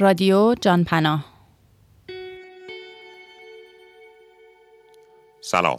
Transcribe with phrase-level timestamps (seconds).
[0.00, 1.24] رادیو جانپناه
[5.40, 5.78] سلام.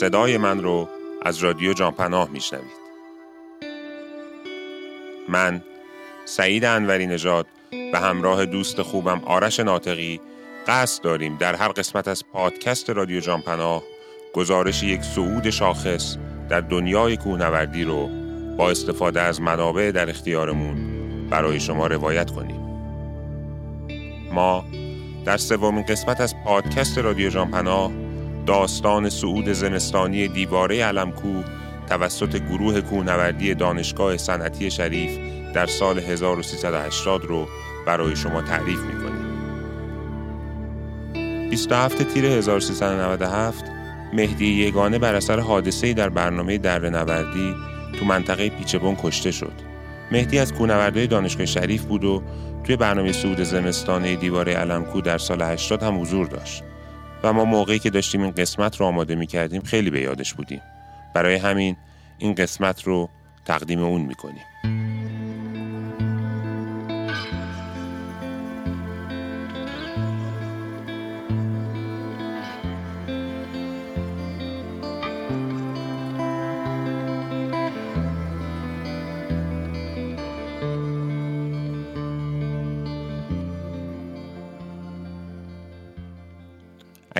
[0.00, 0.88] صدای من رو
[1.22, 2.82] از رادیو جانپناه میشنوید.
[5.28, 5.62] من
[6.24, 10.20] سعید انوری نژاد به همراه دوست خوبم آرش ناطقی
[10.66, 13.82] قصد داریم در هر قسمت از پادکست رادیو جانپناه
[14.34, 16.16] گزارش یک صعود شاخص
[16.48, 18.08] در دنیای کوهنوردی رو
[18.56, 20.76] با استفاده از منابع در اختیارمون
[21.30, 22.61] برای شما روایت کنیم.
[24.32, 24.64] ما
[25.24, 27.92] در سومین قسمت از پادکست رادیو جانپناه
[28.46, 31.42] داستان صعود زمستانی دیواره علمکو
[31.88, 35.18] توسط گروه کوهنوردی دانشگاه صنعتی شریف
[35.54, 37.48] در سال 1380 رو
[37.86, 39.22] برای شما تعریف می‌کنیم
[41.50, 43.64] 27 تیر 1397
[44.12, 47.54] مهدی یگانه بر اثر حادثه‌ای در برنامه دره نوردی
[47.98, 49.71] تو منطقه پیچبون کشته شد.
[50.12, 52.22] مهدی از کوهنوردای دانشگاه شریف بود و
[52.64, 56.62] توی برنامه صعود زمستانه دیواره علمکو در سال 80 هم حضور داشت.
[57.22, 60.60] و ما موقعی که داشتیم این قسمت رو آماده می کردیم خیلی به یادش بودیم.
[61.14, 61.76] برای همین
[62.18, 63.08] این قسمت رو
[63.44, 64.44] تقدیم اون می کنیم.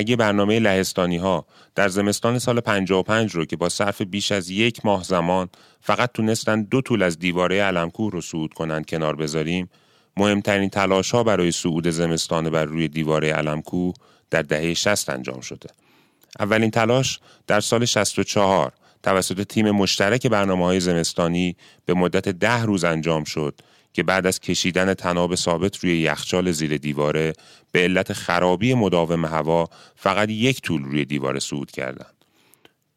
[0.02, 4.86] اگه برنامه لهستانی ها در زمستان سال 55 رو که با صرف بیش از یک
[4.86, 5.48] ماه زمان
[5.80, 9.70] فقط تونستن دو طول از دیواره علمکور رو صعود کنند کنار بذاریم
[10.16, 13.92] مهمترین تلاش ها برای صعود زمستان بر روی دیواره علمکو
[14.30, 15.68] در دهه 60 انجام شده.
[16.40, 18.72] اولین تلاش در سال 64
[19.02, 21.56] توسط تیم مشترک برنامه های زمستانی
[21.86, 23.60] به مدت ده روز انجام شد
[23.92, 27.32] که بعد از کشیدن تناب ثابت روی یخچال زیر دیواره
[27.72, 32.14] به علت خرابی مداوم هوا فقط یک طول روی دیواره صعود کردند.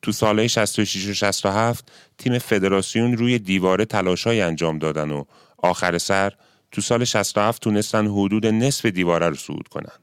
[0.02, 5.24] تو سالهای 66 و 67 تیم فدراسیون روی دیواره تلاشای انجام دادن و
[5.58, 6.34] آخر سر
[6.72, 10.00] تو سال 67 تونستن حدود نصف دیواره رو صعود کنند.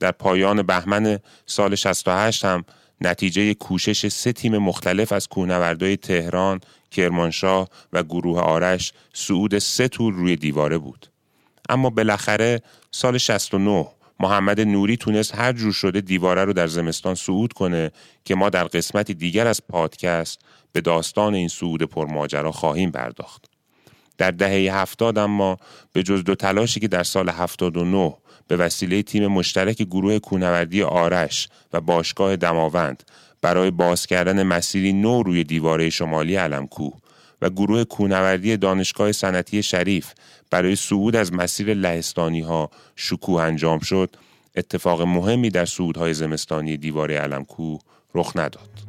[0.00, 2.64] در پایان بهمن سال 68 هم
[3.00, 6.60] نتیجه کوشش سه تیم مختلف از کوهنوردای تهران،
[6.90, 11.06] کرمانشاه و گروه آرش صعود سه تور روی دیواره بود.
[11.68, 13.86] اما بالاخره سال 69
[14.20, 17.90] محمد نوری تونست هر جور شده دیواره رو در زمستان صعود کنه
[18.24, 20.40] که ما در قسمتی دیگر از پادکست
[20.72, 23.44] به داستان این صعود پرماجرا خواهیم پرداخت.
[24.18, 25.56] در دهه هفتاد اما
[25.92, 28.14] به جز دو تلاشی که در سال 79
[28.48, 33.02] به وسیله تیم مشترک گروه کونوردی آرش و باشگاه دماوند
[33.42, 36.90] برای باز کردن مسیری نو روی دیواره شمالی علمکو
[37.42, 40.12] و گروه کونوردی دانشگاه صنعتی شریف
[40.50, 44.16] برای صعود از مسیر لهستانی ها شکوه انجام شد
[44.56, 47.78] اتفاق مهمی در صعودهای زمستانی دیواره علمکو
[48.14, 48.87] رخ نداد.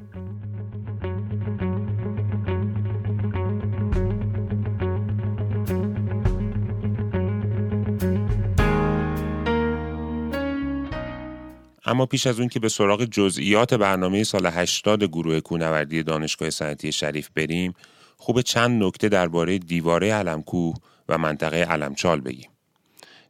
[11.90, 16.92] اما پیش از اون که به سراغ جزئیات برنامه سال 80 گروه کونوردی دانشگاه صنعتی
[16.92, 17.74] شریف بریم
[18.18, 20.76] خوب چند نکته درباره دیواره علمکوه
[21.10, 22.50] و منطقه علمچال بگیم.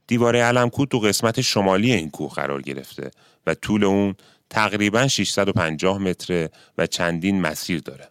[0.07, 3.11] دیواره علمکوه تو قسمت شمالی این کوه قرار گرفته
[3.47, 4.15] و طول اون
[4.49, 8.09] تقریبا 650 متره و چندین مسیر داره.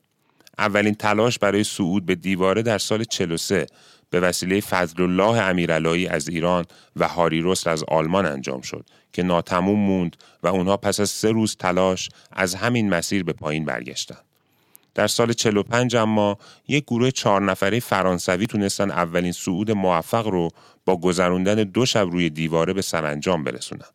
[0.59, 3.67] اولین تلاش برای صعود به دیواره در سال 43
[4.11, 6.65] به وسیله فضل الله امیرعلایی از ایران
[6.97, 11.31] و هاری رست از آلمان انجام شد که ناتموم موند و اونها پس از سه
[11.31, 14.25] روز تلاش از همین مسیر به پایین برگشتند.
[14.95, 16.39] در سال 45 اما
[16.69, 20.49] یک گروه چهار نفره فرانسوی تونستن اولین صعود موفق رو
[20.85, 23.89] با گذروندن دو شب روی دیواره به سرانجام برسونن.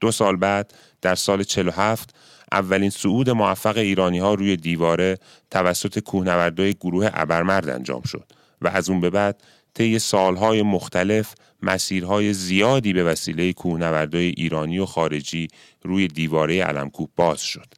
[0.00, 2.14] دو سال بعد در سال 47
[2.52, 5.18] اولین صعود موفق ایرانی ها روی دیواره
[5.50, 8.24] توسط کوهنوردای گروه ابرمرد انجام شد
[8.62, 9.42] و از اون به بعد
[9.74, 15.48] طی سالهای مختلف مسیرهای زیادی به وسیله کوهنوردای ایرانی و خارجی
[15.82, 17.74] روی دیواره علمکوب باز شد.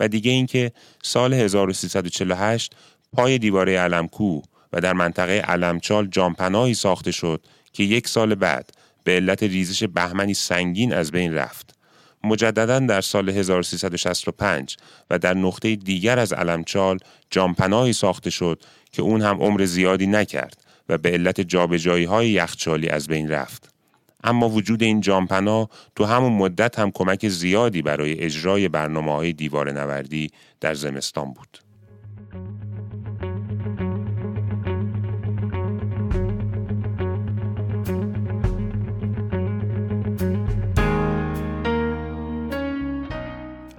[0.00, 0.72] و دیگه اینکه
[1.02, 2.76] سال 1348
[3.12, 4.42] پای دیواره علمکو
[4.72, 8.70] و در منطقه علمچال جامپناهی ساخته شد که یک سال بعد
[9.04, 11.75] به علت ریزش بهمنی سنگین از بین رفت.
[12.26, 14.76] مجددا در سال 1365
[15.10, 16.98] و در نقطه دیگر از علمچال
[17.30, 18.62] جامپناهی ساخته شد
[18.92, 23.74] که اون هم عمر زیادی نکرد و به علت جابجایی های یخچالی از بین رفت.
[24.24, 29.72] اما وجود این جامپنا تو همون مدت هم کمک زیادی برای اجرای برنامه های دیوار
[29.72, 30.30] نوردی
[30.60, 31.65] در زمستان بود.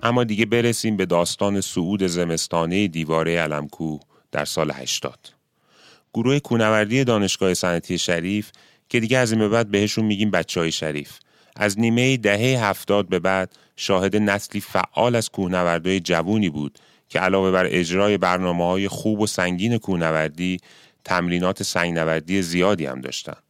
[0.07, 3.99] اما دیگه برسیم به داستان صعود زمستانه دیواره علمکو
[4.31, 5.29] در سال 80
[6.13, 8.51] گروه کونوردی دانشگاه صنعتی شریف
[8.89, 11.19] که دیگه از این به بعد بهشون میگیم بچه های شریف
[11.55, 17.51] از نیمه دهه هفتاد به بعد شاهد نسلی فعال از کوهنوردای جوونی بود که علاوه
[17.51, 20.57] بر اجرای برنامه های خوب و سنگین کوهنوردی
[21.05, 23.43] تمرینات سنگنوردی زیادی هم داشتند.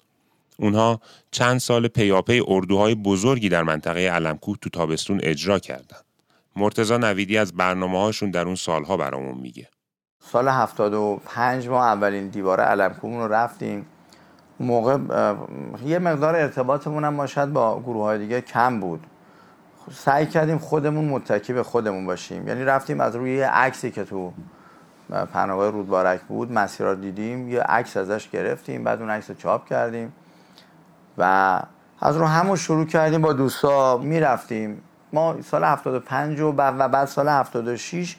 [0.58, 1.02] اونها
[1.32, 6.07] چند سال پیاپی اردوهای بزرگی در منطقه علمکوه تو تابستون اجرا کردند.
[6.58, 9.70] مرتزا نویدی از برنامه هاشون در اون سالها برامون میگه.
[10.20, 13.86] سال 75 ما اولین دیوار علمکوه رو رفتیم.
[14.60, 14.98] موقع
[15.86, 19.04] یه مقدار ارتباطمون هم شاید با گروه های دیگه کم بود.
[19.94, 22.48] سعی کردیم خودمون متکی به خودمون باشیم.
[22.48, 24.34] یعنی رفتیم از روی یه عکسی که تو
[25.34, 30.14] پناهگاه رودبارک بود مسیر دیدیم یه عکس ازش گرفتیم بعد اون عکس رو چاپ کردیم
[31.18, 31.60] و
[32.00, 34.82] از رو همون شروع کردیم با دوستا می‌رفتیم
[35.14, 38.16] ما سال 75 و بعد سال 76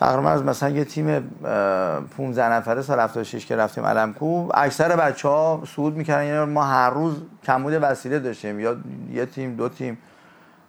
[0.00, 1.20] تقریبا از مثلا یه تیم
[2.16, 6.26] 15 نفره سال 76 که رفتیم علمکو اکثر بچه ها صعود می‌کردن.
[6.26, 8.60] یعنی ما هر روز کمبود وسیله داشتیم.
[8.60, 8.76] یا
[9.12, 9.98] یه تیم دو تیم.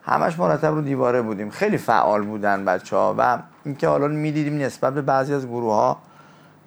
[0.03, 1.49] همش مرتب رو دیواره بودیم.
[1.49, 5.97] خیلی فعال بودن بچه ها و اینکه حالا می‌دیدیم نسبت به بعضی از گروه ها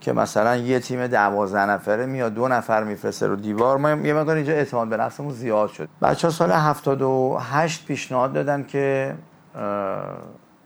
[0.02, 3.76] که مثلا یه تیم دوازده نفره میاد دو نفر میفرسته رو دیوار.
[3.76, 5.88] ما یه مقدار اینجا اعتماد به نفسمون زیاد شد.
[6.02, 9.14] بچه ها سال 78 پیشنهاد دادن که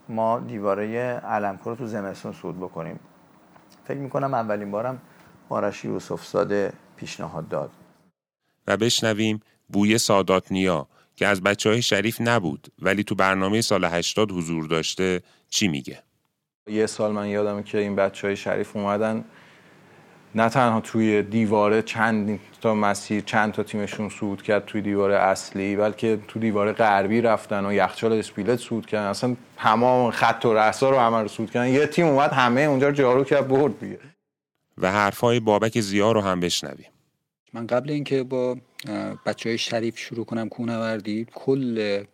[0.09, 3.01] ما دیواره علمکو رو تو زمستون صعود بکنیم.
[3.85, 5.03] فکر می‌کنم اولین بارم
[5.49, 7.71] آرشی یوسف ساده پیشنهاد داد.
[8.67, 10.87] و بشنویم بوی سادات نیا
[11.17, 16.03] که از بچه های شریف نبود ولی تو برنامه سال 80 حضور داشته چی میگه؟
[16.71, 19.25] یه سال من یادم که این بچه های شریف اومدن
[20.35, 25.77] نه تنها توی دیواره چند تا مسیر چند تا تیمشون صعود کرد توی دیواره اصلی
[25.77, 29.07] بلکه تو دیواره غربی رفتن و یخچال اسپیلت صعود کردن.
[29.07, 31.69] اصلا تمام خط و رسا رو همه رو صعود کردن.
[31.69, 33.99] یه تیم اومد همه اونجا جارو کرد برد دیگه.
[34.79, 36.87] و حرفای بابک زیا رو هم بشنویم.
[37.53, 38.57] من قبل اینکه با
[39.27, 42.05] بچه های شریف شروع کنم کونوردی کل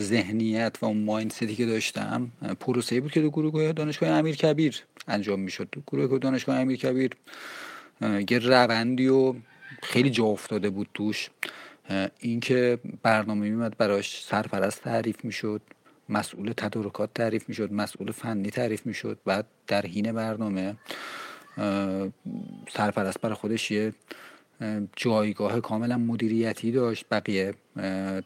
[0.00, 5.40] ذهنیت و اون مایندستی که داشتم پروسه بود که دو گروه دانشگاه امیر کبیر انجام
[5.40, 5.68] می‌شد.
[5.86, 7.10] گروه دانشگاه امیر کبیر
[8.30, 9.34] یه روندی و
[9.82, 11.30] خیلی جا افتاده بود توش.
[12.20, 15.62] اینکه برنامه میمد براش سرپرست تعریف می‌شد
[16.08, 19.18] مسئول تدارکات تعریف می‌شد مسئول فنی تعریف می‌شد.
[19.24, 20.76] بعد در حین برنامه
[22.68, 23.92] سرپرست برای خودش یه
[24.96, 27.04] جایگاه کاملا مدیریتی داشت.
[27.10, 27.54] بقیه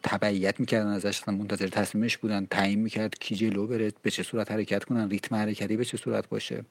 [0.02, 4.84] تبعیت می‌کردن ازش منتظر تصمیمش بودن تعیین می‌کرد کی جلو بره به چه صورت حرکت
[4.84, 6.64] کنن ریتم حرکتی به چه صورت باشه.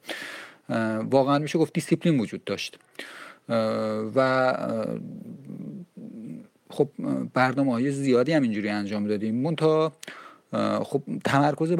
[1.10, 2.78] واقعا میشه گفت دیسیپلین وجود داشت.
[4.14, 4.52] و
[6.70, 6.88] خب
[7.34, 9.34] برنامه های زیادی هم اینجوری انجام دادیم.
[9.34, 9.92] منتها
[10.82, 11.72] خب تمرکز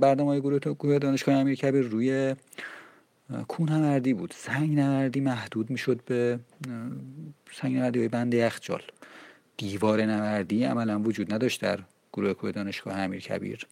[0.00, 2.34] برنامه های گروه دانشگاه امیرکبیر روی
[3.60, 4.34] نوردی بود.
[4.36, 6.40] سنگ نوردی محدود می‌شد به
[7.52, 8.82] سنگ نوردی های بند یخچال.
[9.56, 11.78] دیوار نوردی عملا وجود نداشت در
[12.12, 13.66] گروه کوه دانشگاه امیر کبیر.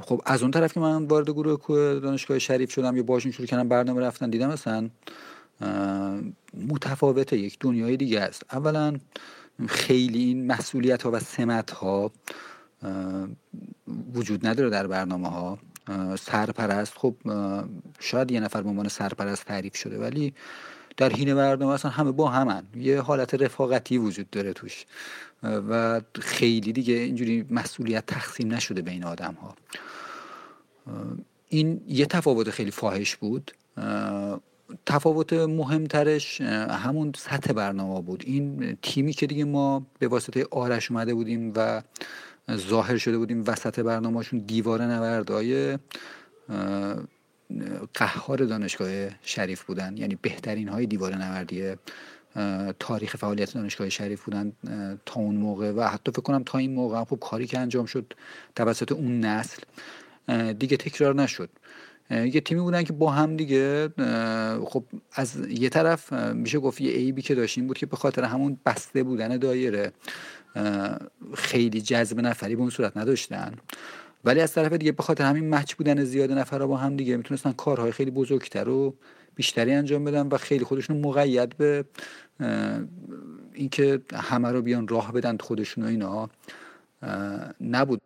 [0.00, 3.46] خب از اون طرف که من وارد گروه کوه دانشگاه شریف شدم یا باشون شروع
[3.46, 4.90] کردم برنامه رفتن دیدم مثلا
[6.68, 8.44] متفاوته یک دنیای دیگه است.
[8.52, 8.96] اولا
[9.68, 12.12] خیلی این مسئولیت ها و سمت ها
[14.14, 15.58] وجود نداره در برنامه ها
[16.18, 17.14] سرپرست خب
[18.00, 20.34] شاید یه نفر به عنوان سرپرست تعریف شده ولی
[20.96, 22.62] در حین برنامه اصلا همه با همن.
[22.76, 24.86] یه حالت رفاقتی وجود داره توش.
[25.42, 29.54] و خیلی دیگه اینجوری مسئولیت تقسیم نشده بین آدم ها
[31.48, 33.52] این یه تفاوت خیلی فاحش بود.
[34.86, 38.22] تفاوت مهمترش همون سطح برنامه بود.
[38.26, 41.82] این تیمی که دیگه ما به واسطه آرش اومده بودیم و
[42.52, 45.78] ظاهر شده بودیم وسط برنامهشون دیوار نوردای
[47.94, 48.90] قهار دانشگاه
[49.22, 49.96] شریف بودن.
[49.96, 51.74] یعنی بهترین های دیوار نوردی
[52.78, 54.52] تاریخ فعالیت دانشگاه شریف بودن
[55.06, 55.72] تا اون موقع.
[55.72, 58.12] و حتی فکر کنم تا این موقع خب کاری که انجام شد
[58.56, 59.62] توسط اون نسل
[60.52, 61.50] دیگه تکرار نشد.
[62.10, 63.88] یه تیمی بودن که با هم دیگه
[64.66, 68.58] خب از یه طرف میشه گفت یه عیبی که داشتیم بود که به خاطر همون
[68.66, 69.92] بسته بودن دایره
[71.34, 73.54] خیلی جذب نفری به اون صورت نداشتن
[74.24, 77.52] ولی از طرف دیگه به خاطر همین مچ بودن زیاد نفر با هم دیگه می‌تونستن
[77.52, 78.94] کارهای خیلی بزرگتر و
[79.34, 81.84] بیشتری انجام بدن و خیلی خودشون مقید به
[83.54, 86.30] اینکه همه رو بیان راه بدن خودشون و اینا
[87.60, 88.00] نبود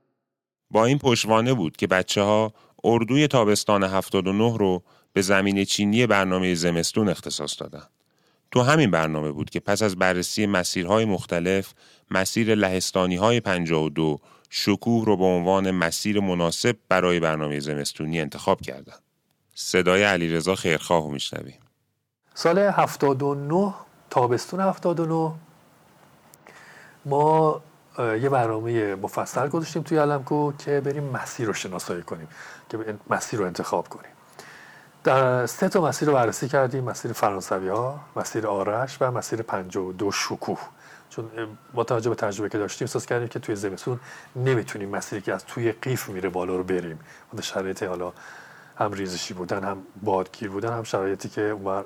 [0.70, 2.52] با این پشوانه بود که بچه ها
[2.84, 7.82] اردوی تابستان 79 رو به زمین چینی برنامه زمستون اختصاص دادن.
[8.50, 11.72] تو همین برنامه بود که پس از بررسی مسیرهای مختلف
[12.10, 14.18] مسیر لهستانی های 52
[14.50, 19.02] شکوه رو به عنوان مسیر مناسب برای برنامه زمستونی انتخاب کردند.
[19.54, 21.58] صدای علیرضا خیرخواه رو میشنویم.
[22.34, 23.74] سال 79
[24.10, 25.32] تابستون 79
[27.04, 27.60] ما
[27.98, 32.28] یه برنامه مفصل گذاشتیم توی علمکو که بریم مسیر رو شناسایی کنیم
[32.68, 32.78] که
[33.10, 34.10] مسیر رو انتخاب کنیم
[35.08, 39.42] در سه تا مسیر رو بررسی کردیم مسیر فرانسوی ها مسیر آرش و مسیر
[39.98, 40.58] دو شکوه.
[41.10, 41.30] چون
[41.74, 44.00] با توجه به تجربه که داشتیم احساس کردیم که توی زمستون
[44.36, 46.98] نمی‌تونیم مسیری که از توی قیف میره بالا رو بریم.
[47.38, 48.12] و شرایط حالا
[48.78, 51.84] هم ریزشی بودن هم بادگیر بودن هم شرایطی که اونور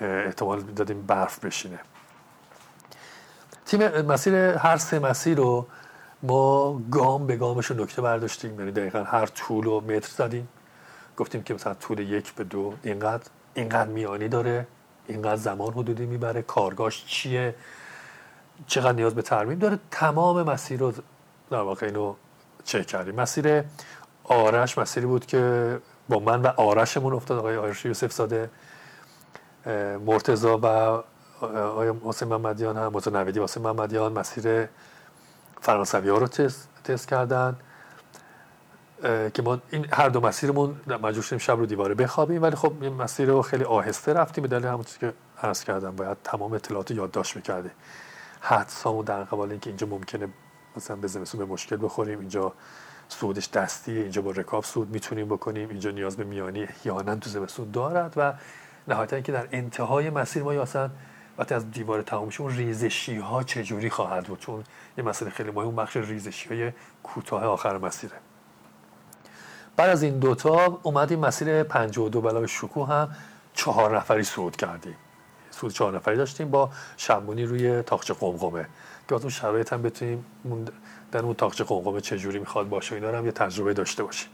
[0.00, 1.78] احتمال دادیم برف بشینه.
[3.66, 5.66] تیم مسیر هر سه مسیر رو
[6.22, 8.60] ما گام به گامش نکته برداشتیم.
[8.60, 10.48] یعنی دقیقا هر طول و متر زدیم.
[11.16, 14.66] گفتیم که مثلا طول یک به دو اینقدر اینقدر میانی داره
[15.06, 17.54] اینقدر زمان حدودی می‌بره کارگاش چیه
[18.66, 19.78] چقدر نیاز به ترمیم داره.
[19.90, 20.92] تمام مسیر رو
[21.50, 22.14] در واقع اینو
[22.64, 23.14] چک کردیم.
[23.14, 23.62] مسیر
[24.24, 25.78] آرش مسیری بود که
[26.08, 28.50] با من و آرشمون افتاد آقای آرش یوسف زاده
[30.06, 30.66] مرتزا و
[31.46, 34.68] آقای حسین محمدیان هم متنویدی حسین محمدیان مسیر
[35.60, 37.56] فرانسوی ها رو تست, تست کردن.
[39.04, 42.92] که ما این هر دو مسیرمون مجبور شدیم شب رو دیواره بخوابیم ولی خب این
[42.92, 44.42] مسیر رو خیلی آهسته رفتیم.
[44.42, 47.70] به دلیل همون که عرض کردم باید تمام اطلاعات یادداشت می‌کرده
[48.40, 50.28] حدسامون در قبال اینکه اینجا ممکنه
[50.76, 52.52] مثلا به زمستون به مشکل بخوریم اینجا
[53.08, 57.70] سودش دستیه اینجا با رکاب سود می‌تونیم بکنیم اینجا نیاز به میانی احیانا تو زمستون
[57.70, 58.32] دارد و
[58.88, 60.90] نهایتا اینکه در انتهای مسیر ما یا اصلا
[61.38, 64.64] وقتی از دیوار تمام اون ریزشی ها چجوری خواهد بود؟ چون
[64.98, 68.23] یه مسئله خیلی مهم اون بخش ریزشی های کوتاه آخر مسیره.
[69.76, 73.08] بعد از این دوتا اومدیم مسیر 52 بلا شکوه هم
[73.54, 74.96] چهار نفری صعود کردیم.
[75.50, 78.66] صعود چهار نفری داشتیم با شمونی روی تاقچه قمقمه.
[79.08, 80.24] که اون شرایط هم بتونیم
[81.12, 84.28] در اون تاقچه قمقمه چجوری می‌خواد باشه اینا هم یه تجربه داشته باشیم.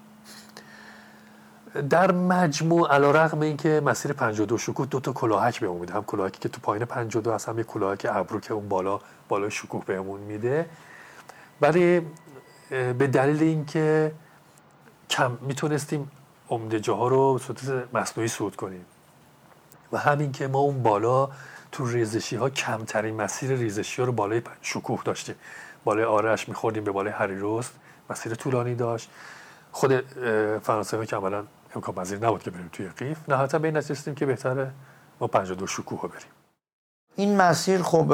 [1.90, 5.92] در مجموع علا رقم این که مسیر 52 شکوه دو تا کلاهک بهمون میده.
[5.92, 9.50] هم کلاهکی که تو پایین 52 هست هم یه کلاهک ابرو که اون بالا بالای
[9.50, 10.66] شکوه بهمون میده.
[11.61, 12.06] ولی
[12.70, 14.12] به دلیل اینکه
[15.11, 16.11] کم می‌تونستیم
[16.50, 18.85] عمده جاها رو صورت مصنوعی صعود کنیم.
[19.93, 21.29] و همین که ما اون بالا
[21.73, 25.35] تو ریزشی ها کمترین مسیر ریزشی ها رو بالای شکوه داشتیم.
[25.85, 27.73] بالای آرش میخوردیم به بالای هریروست
[28.11, 29.11] مسیر طولانی داشت.
[29.73, 30.00] خود
[30.62, 34.26] فرانسه که عملا امکان پذیر نبود که بریم توی قیف نهایتا به این نتیجه که
[34.26, 34.71] بهتره
[35.21, 36.31] ما 52 شکوه بریم.
[37.17, 38.07] این مسیر خب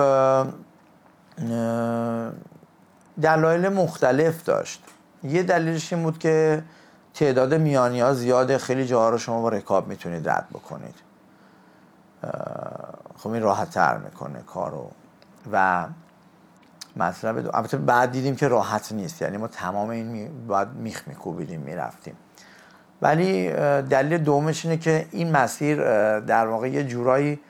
[3.22, 4.82] دلایل مختلف داشت.
[5.22, 6.62] یه دلیلش این بود که
[7.16, 8.58] تعداد میانی ها زیاده.
[8.58, 10.94] خیلی جاها رو شما با رکاب می‌تونید رد بکنید.
[13.18, 14.90] خب این راحت تر می‌کنه کارو.
[15.52, 15.86] و
[16.96, 19.22] مطلب دو البته بعد دیدیم که راحت نیست.
[19.22, 20.28] یعنی ما تمام این می...
[20.28, 22.16] باید میخ میکوبیدیم می‌رفتیم.
[23.02, 23.50] ولی
[23.82, 25.76] دلیل دومش اینه که این مسیر
[26.20, 27.40] در واقع یه جورایی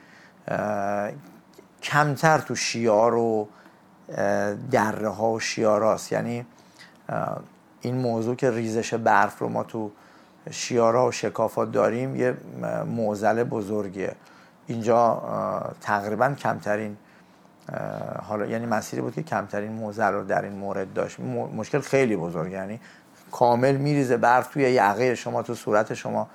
[1.83, 3.47] کمتر تو شیار و
[4.71, 6.45] دره ها و شیاراست یعنی
[7.87, 9.91] این موضوع که ریزش برف رو ما تو
[10.51, 12.37] شیارا و شکافات داریم یه
[12.85, 14.15] موزل بزرگیه.
[14.67, 15.21] اینجا
[15.81, 16.97] تقریبا کمترین
[18.23, 21.19] حالا یعنی مسیری بود که کمترین موزل رو در این مورد داشت.
[21.55, 22.79] مشکل خیلی بزرگ یعنی
[23.31, 26.27] کامل میریزه برف توی یقه شما تو صورت شما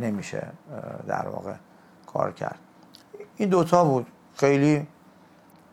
[0.00, 0.46] نمیشه
[1.08, 1.52] در واقع
[2.06, 2.58] کار کرد.
[3.36, 4.06] این دوتا بود.
[4.36, 4.86] خیلی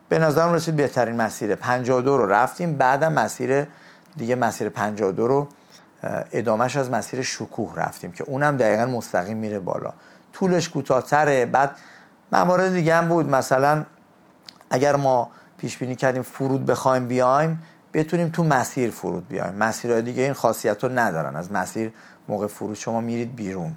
[0.08, 2.76] به نظرم رسید بهترین مسیره 52 رو رفتیم.
[2.76, 3.66] بعدم مسیر
[4.16, 5.48] دیگه مسیر 52 رو
[6.32, 9.92] ادامهش از مسیر شکوه رفتیم که اونم دقیقا مستقیم میره بالا.
[10.32, 11.46] طولش کوتاهتره.
[11.46, 11.76] بعد
[12.32, 13.28] موارد دیگه هم بود.
[13.28, 13.84] مثلا
[14.70, 19.54] اگر ما پیش بینی کردیم فرود بخوایم بیایم بتونیم تو مسیر فرود بیایم.
[19.54, 21.36] مسیرهای دیگه این خاصیت رو ندارن.
[21.36, 21.92] از مسیر
[22.28, 23.76] موقع فرود شما میرید بیرون.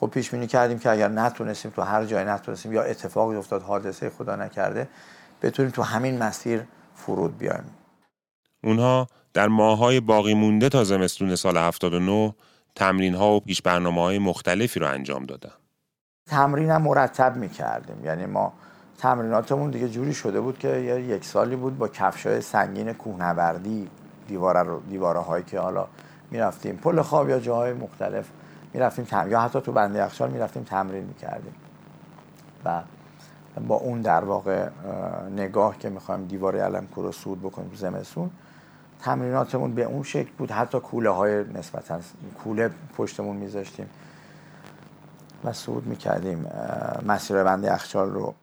[0.00, 4.10] خب پیش بینی کردیم که اگر نتونستیم تو هر جای نتونستیم یا اتفاقی افتاد حادثه
[4.10, 4.88] خدا نکرده
[5.42, 7.64] بتونیم تو همین مسیر فرود بیایم.
[8.64, 12.34] اونها در ماهای باقی مونده تا زمستون سال 79
[12.74, 15.52] تمرین ها و پیش برنامه های مختلفی رو انجام دادن.
[16.26, 18.52] تمرین هم مرتب می کردیم یعنی ما
[18.98, 20.68] تمریناتمون دیگه جوری شده بود که
[21.08, 23.88] یک سالی بود با کفش های سنگین کوهنوردی
[24.28, 25.86] دیواره رو دیواره هایی که حالا
[26.30, 26.76] می‌رفتیم.
[26.76, 28.26] پل خواب یا جاهای مختلف
[28.74, 29.30] می‌رفتیم تم...
[29.30, 31.54] یا حتی تو بنده یخچال می‌رفتیم تمرین می‌کردیم.
[32.64, 32.80] و
[33.68, 34.68] با اون در واقع
[35.36, 38.30] نگاه که می‌خوایم دیوار علمکو رو سود بکنیم زمستون
[39.02, 42.00] تمریناتمون به اون شکل بود حتی کوله های نسبتا
[42.44, 43.86] کوله پشتمون میذاشتیم
[45.44, 46.46] و سود می‌کردیم
[47.06, 48.34] مسیر بند یخچال رو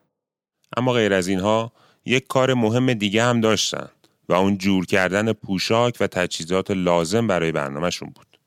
[0.78, 1.72] اما غیر از اینها
[2.06, 3.88] یک کار مهم دیگه هم داشتن
[4.30, 8.40] و اون جور کردن پوشاک و تجهیزات لازم برای برنامهشون بود.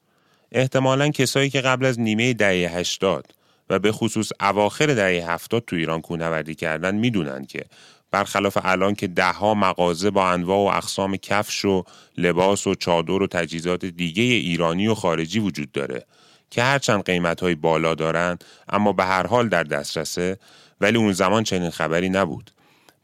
[0.52, 3.34] احتمالا کسایی که قبل از نیمه دهه 80
[3.70, 7.64] و به خصوص اواخر دهه 70 تو ایران کوهنوردی کردن می‌دونن که
[8.10, 11.84] برخلاف الان که دهها مغازه با انواع و اقسام کفش و
[12.18, 16.06] لباس و چادر و تجهیزات دیگه ایرانی و خارجی وجود داره
[16.50, 18.38] که هرچند قیمت های بالا دارن
[18.68, 20.38] اما به هر حال در دسترسه
[20.80, 22.50] ولی اون زمان چنین خبری نبود.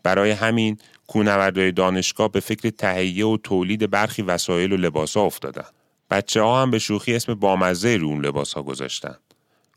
[0.03, 5.67] برای همین کوهنوردای دانشگاه به فکر تهیه و تولید برخی وسایل و لباس ها افتادن.
[6.11, 9.17] بچه ها هم به شوخی اسم بامزه رو اون لباس ها گذاشتن.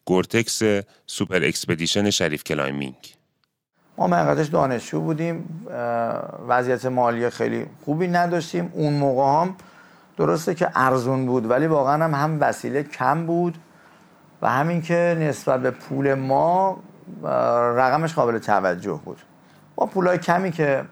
[0.05, 0.61] Gore-Tex
[1.07, 3.16] Super Expedition شریف Climbing.
[3.97, 5.67] ما منقدرش دانشجو بودیم
[6.47, 8.71] وضعیت مالی خیلی خوبی نداشتیم.
[8.73, 9.55] اون موقع هم
[10.17, 13.57] درسته که ارزون بود ولی واقعا هم هم وسیله کم بود
[14.41, 16.77] و همین که نسبت به پول ما
[17.75, 19.17] رقمش قابل توجه بود.
[19.75, 20.85] با پولای کمی که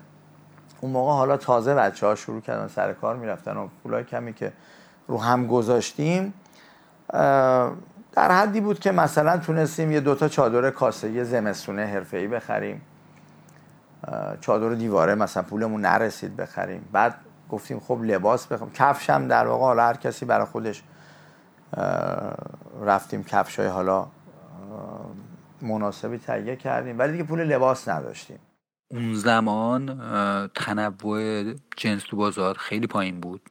[0.82, 4.52] اون موقع حالا تازه بچه ها شروع کردن سر کار می‌رفتن و پولای کمی که
[5.08, 6.34] رو هم گذاشتیم
[8.14, 12.82] در حدی بود که مثلا تونستیم یه دوتا چادر کاسه زمستونه حرفه‌ای بخریم.
[14.42, 16.90] چادر دیواره مثلا پولمون نرسید بخریم.
[16.92, 17.16] بعد
[17.50, 18.72] گفتیم خب لباس بخریم.
[18.72, 20.84] کفش هم در واقع حالا هر کسی برای خودش
[22.82, 24.08] رفتیم کفش های حالا
[25.62, 27.00] مناسبی تهیه کردیم.
[27.00, 28.40] ولی دیگه پول لباس نداشتیم.
[28.92, 29.86] اون زمان
[30.56, 31.44] تنوع
[31.78, 33.42] جنس تو بازار خیلی پایین بود.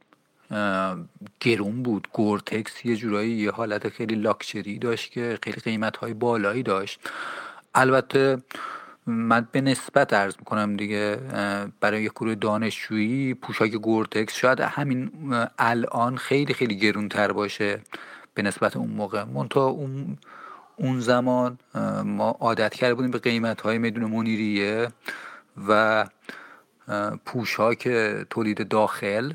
[1.40, 2.08] گرون بود.
[2.12, 7.00] Gore-Tex یه جورایی یه حالت خیلی لاکچری داشت که خیلی قیمت های بالایی داشت.
[7.74, 8.42] البته
[9.06, 11.16] من به نسبت عرض می‌کنم دیگه
[11.80, 15.10] برای یک گروه دانشجویی پوشاک Gore-Tex شاید همین
[15.58, 17.80] الان خیلی خیلی گرونتر باشه
[18.34, 19.24] به نسبت اون موقع.
[19.24, 20.18] منتها اون
[20.76, 21.58] اون زمان
[22.04, 24.88] ما عادت کرده بودیم به قیمت های میدون منیریه
[25.68, 26.04] و
[27.24, 27.88] پوشاک
[28.30, 29.32] تولید داخل.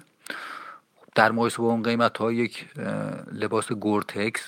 [1.16, 2.68] در مقایسه با اون قیمت ها یک
[3.32, 4.46] لباس گورتکس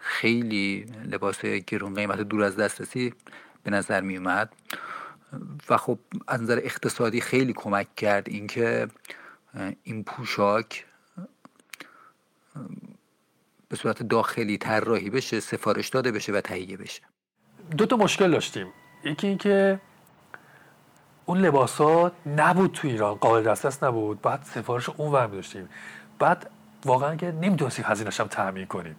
[0.00, 3.14] خیلی لباس گرون قیمت دور از دسترسی
[3.62, 4.52] به نظر می اومد
[5.68, 5.98] و خب
[6.28, 8.88] از نظر اقتصادی خیلی کمک کرد اینکه
[9.82, 10.86] این پوشاک
[13.68, 17.02] به صورت داخلی طراحی بشه سفارش داده بشه و تهیه بشه.
[17.76, 18.66] دو تا مشکل داشتیم.
[19.04, 19.80] یکی اینکه
[21.26, 24.22] اون لباسات نبود تو ایران قابل دسترس نبود.
[24.22, 25.68] بعد سفارش اون ور داشتیم
[26.18, 26.50] بعد
[26.84, 28.96] واقعا که نمی‌تونستیم هزینه‌اش هم تامین کنیم.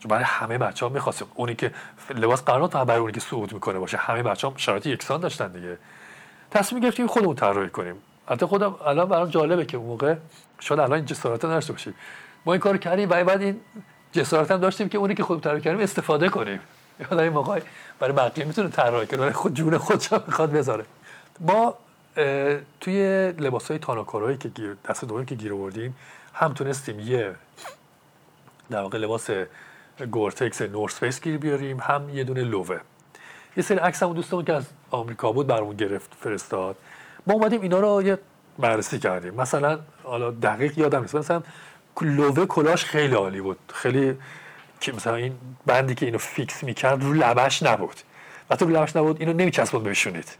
[0.00, 1.28] چون برای همه بچه ها می‌خواستیم.
[1.34, 1.72] اونی که
[2.10, 3.96] لباس قرار تا برای اونی که صعود می‌کنه باشه.
[3.96, 5.78] همه بچه ها شرایط یکسان داشتن دیگه.
[6.50, 7.94] تصمیم گرفتیم خودمون طراحی کنیم.
[8.28, 10.14] البته خودم الان برام جالبه که اون موقع
[10.60, 11.94] شاید الان این جسارت نداشته باشیم.
[12.46, 13.60] ما این کار کردیم و بعد این
[14.12, 16.60] جسارت هم داشتیم که اونی که خودمون طراحی کردیم استفاده کنیم.
[17.00, 17.60] یاد این موقع
[17.98, 19.32] برای بقیه می‌تونه طراحی کنه.
[19.32, 20.84] خود جون خودش می‌خواد بذاره.
[21.40, 21.74] ما
[22.80, 24.50] توی لباس های تاناکارایی که
[24.88, 25.96] دست دوم که گیر آوردیم
[26.34, 27.34] هم تونستیم یه
[28.70, 29.30] در واقع لباس
[30.06, 32.80] Gore-Tex North Face گیر بیاریم هم یه دونه Lowe.
[33.56, 36.76] یه سری عکس هم دوستمون که از آمریکا بود برامون گرفت فرستاد.
[37.26, 38.18] ما اومدیم اینا رو یه
[38.58, 39.34] بررسی کردیم.
[39.34, 41.14] مثلا حالا دقیق یادم نیست.
[41.14, 41.42] مثلا
[42.00, 43.58] Lowe کلاش خیلی عالی بود.
[43.72, 44.18] خیلی
[44.80, 45.34] که مثلا این
[45.66, 47.96] بندی که اینو فیکس می‌کرد رو لبش نبود.
[48.50, 50.36] وقتی رو لبش نبود اینو نمیچسبوند به پیشونیت.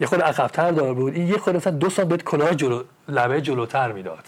[0.00, 1.14] یه خورده عقبتر دار بود.
[1.14, 4.24] این یه خورده مثلا دو سانت کلاه جلو لبه جلوتر می‌داد.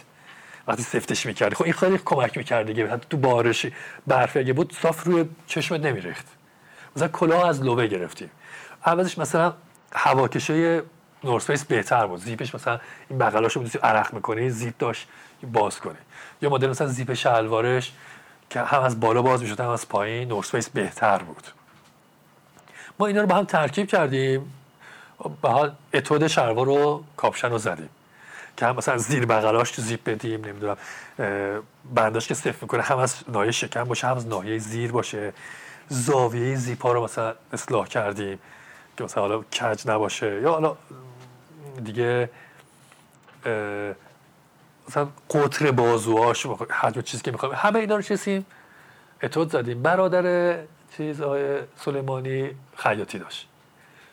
[0.68, 1.54] وقتی سفتش می‌کردی.
[1.54, 3.66] خب این خیلی کمک می‌کرد دیگه حتی تو بارش
[4.06, 6.26] برف اگه بود صاف روی چشمت نمیریخت.
[6.96, 8.30] مثلا کلاه از Lowe گرفتیم
[8.84, 9.54] عوضش مثلا
[9.92, 10.82] هواکشه
[11.24, 12.20] North Face بهتر بود.
[12.20, 15.08] زیپش مثلا این بغلاشو بود عرق می‌کنه زیپ داشت
[15.52, 15.98] باز کنه
[16.42, 17.92] یا مدل مثلا زیپ شلوارش
[18.50, 21.42] که هم از بالا باز می‌شد هم از پایین North Face بهتر بود.
[22.98, 24.52] ما اینا رو با هم ترکیب کردیم.
[25.42, 27.88] به حال اتود شلوار رو کاپشن رو زدیم.
[28.56, 30.76] که هم مثلا زیر بغلاش زیپ بدیم نمی‌دونم
[31.94, 35.32] بنداش که صفر می‌کنه هم از ناحیه شکم باشه هم از ناحیه زیر باشه.
[35.88, 38.38] زاویه زیپا رو مثلا اصلاح کردیم
[38.96, 40.40] که مثلا حالا کج نباشه.
[40.42, 40.76] یا حالا
[41.84, 42.30] دیگه
[44.88, 48.46] مثلا قطر بازوهاش حجم چیزی که می‌خوایم همه اینا رو چیزیم؟
[49.22, 49.82] اتود زدیم.
[49.82, 50.56] برادر
[50.96, 53.48] چیز آقای سلیمانی خیاطی داشت.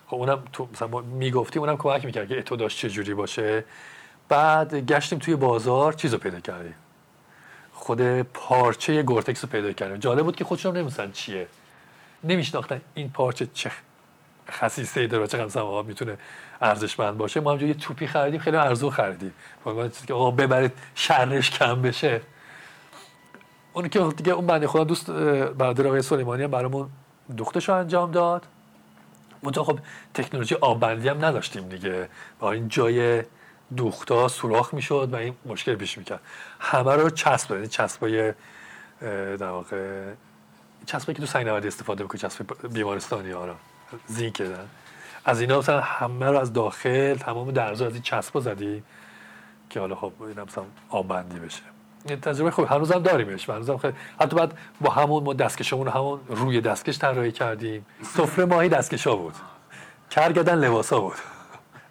[0.07, 3.63] خب اونم تو مثلا می‌گفتیم اونم کمک می‌کرد که اتوداش چجوری باشه.
[4.33, 6.75] بعد گشتیم توی بازار چیز رو پیدا کردیم.
[7.73, 9.97] خود پارچه گورتکس رو پیدا کردیم.
[9.97, 11.47] جالب بود که خودشون نمیستن چیه.
[12.23, 13.71] نمیشناختن این پارچه چه
[14.51, 16.17] خصیصه داره چقدر مثلا می‌تونه
[16.61, 17.39] ارزشمند باشه.
[17.39, 19.33] ما همجوری یه توپی خریدیم خیلی ارزون خریدیم.
[20.07, 22.21] که آقا ببرید شرش کم بشه.
[23.73, 25.11] اون که دیگه اون بنده خدا دوست
[25.57, 26.89] برادر آقای سلیمانی هم برامون
[27.37, 28.45] دوختش رو انجام داد.
[29.43, 29.79] منتها خب
[30.13, 32.09] تکنولوژی آبندی هم نداشتیم دیگه.
[32.39, 33.23] با این جای
[33.75, 36.19] دوختا سوراخ می‌شد و این مشکل پیش می‌کرد.
[36.59, 38.33] همه رو چسب یعنی چسبای
[39.01, 40.11] در واقع
[40.85, 43.53] چسبایی که تو سنگ استفاده می‌کنه چسب بیمارستانی ها رو.
[44.07, 44.67] زینک دن
[45.25, 48.83] از اینا مثلا همه رو از داخل تمام درزا از این چسبا زدی
[49.69, 51.61] که حالا خب این مثلا آبندی بشه.
[52.05, 52.65] این تجربه خوب.
[52.65, 53.93] هنوزم داریمش هنوزم خیلی.
[54.21, 57.85] حتی بعد با همون ما دستکشمون همون روی دستکش طراحی کردیم.
[58.03, 59.33] سفره ماهی دستکشا بود.
[60.09, 61.15] کرگدن لباسا بود.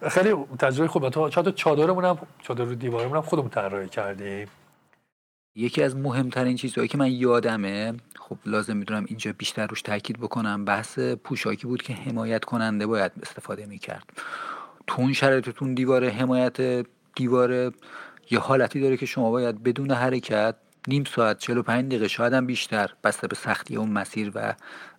[0.09, 4.47] خیلی تجربه خوبه تو چادر چادرمون هم چادر رو دیوارمون هم خودمون طراحی کردیم.
[5.55, 10.65] یکی از مهمترین چیزهایی که من یادمه خب لازم می‌دونم اینجا بیشتر روش تاکید بکنم
[10.65, 14.03] بحث پوشاکی بود که حمایت کننده باید استفاده می‌کرد.
[14.87, 16.85] تو اون شرایطتون دیواره حمایت
[17.15, 17.71] دیواره
[18.31, 20.55] یه حالتی داره که شما باید بدون حرکت
[20.87, 24.53] نیم ساعت 45 دقیقه شاید هم بیشتر بسته به سختی اون مسیر و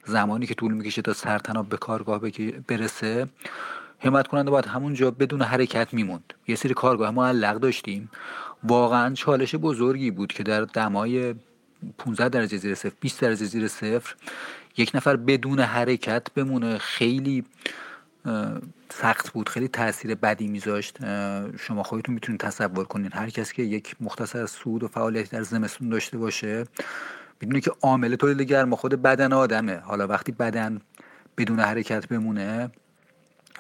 [0.05, 2.21] زمانی که طول می‌کشه تا سرتناب به کارگاه
[2.69, 3.27] برسه.
[4.05, 6.35] حمایت کننده باید همونجا بدون حرکت میموند.
[6.49, 8.11] یه سری کارگاه معلق داشتیم.
[8.65, 11.35] واقعا چالش بزرگی بود که در دمای
[11.99, 14.15] 15 درجه زیر صفر 20 درجه زیر صفر
[14.77, 16.79] یک نفر بدون حرکت بمونه.
[16.79, 17.45] خیلی
[18.91, 19.49] سخت بود.
[19.49, 20.99] خیلی تاثیر بدی میذاشت.
[21.57, 25.89] شما خودتون می‌تونید تصور کنید هر کسی که یک مختصر سود و فعالیتی در زمستون
[25.89, 26.65] داشته باشه
[27.41, 29.77] می‌دونه که عامل تولید گرما خود بدن آدمه.
[29.77, 30.81] حالا وقتی بدن
[31.39, 32.71] بدون حرکت بمونه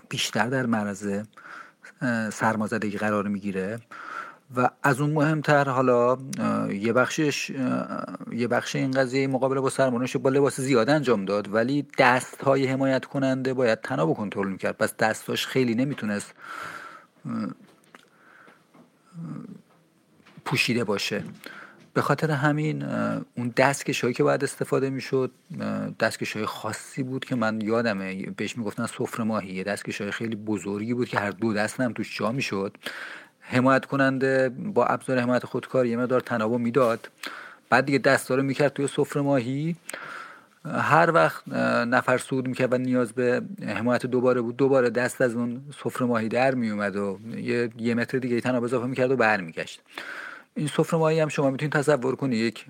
[0.08, 1.22] بیشتر در معرض
[2.32, 3.80] سرمازدگی قرار می‌گیره
[4.56, 6.18] و از اون مهمتر حالا
[6.70, 7.50] یه بخشش
[8.32, 12.66] یه بخش این قضیه مقابله با سرمانش با لباس زیاد انجام داد ولی دست های
[12.66, 14.76] حمایت کننده باید تناب کنترل می‌کرد.
[14.76, 16.34] پس دستاش خیلی نمی‌تونست
[20.44, 21.24] پوشیده باشه.
[21.94, 22.82] به خاطر همین
[23.34, 25.30] اون دستکش هایی که باید استفاده می‌شد
[26.00, 28.30] دستکش های خاصی بود که من یادمه.
[28.36, 29.64] بهش می‌گفتن سفر ماهی.
[29.64, 32.76] دستکش های خیلی بزرگی بود که هر دو دست هم توش جا می‌شد.
[33.40, 37.10] حمایت کننده با ابزار حمایت خودکار یه مقدار تنوع می‌داد.
[37.70, 39.76] بعد دیگه دستا رو می‌کرد توی سفره ماهی.
[40.64, 41.48] هر وقت
[41.88, 46.28] نفر سود می‌کرد و نیاز به حمایت دوباره بود دوباره دست از اون سفره ماهی
[46.28, 49.80] در میومد و یه, یه متر دیگه تناب اضافه می‌کرد و برمیگشت.
[50.56, 52.66] این سفره ماهی هم شما می‌تونید تصور کنید یک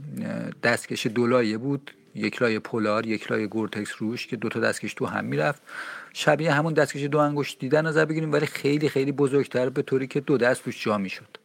[0.62, 5.06] دستکش دولایه بود یک لایه پولار یک لایه گورتکس روش که دو تا دستکش تو
[5.06, 5.62] هم می‌رفت.
[6.12, 10.20] شبیه همون دستکش دو انگشت دیدن نظر بگیریم ولی خیلی خیلی بزرگتر به طوری که
[10.20, 11.36] دو دست توش جا می‌شد.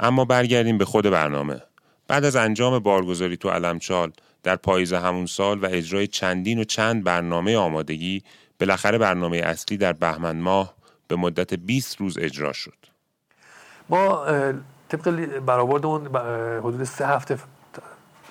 [0.00, 1.62] اما برگردیم به خود برنامه.
[2.08, 4.12] بعد از انجام بارگذاری تو علمچال
[4.42, 8.22] در پاییز همون سال و اجرای چندین و چند برنامه آمادگی
[8.60, 10.74] بالاخره برنامه اصلی در بهمن ماه
[11.08, 12.76] به مدت 20 روز اجرا شد.
[13.88, 14.26] ما
[14.92, 16.06] طبق برآوردمون
[16.58, 17.38] حدود سه هفته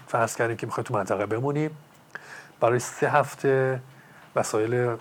[0.07, 1.77] فرض کردیم که می‌خوایم تو منطقه بمونیم.
[2.59, 3.81] برای سه هفته
[4.35, 4.97] وسایل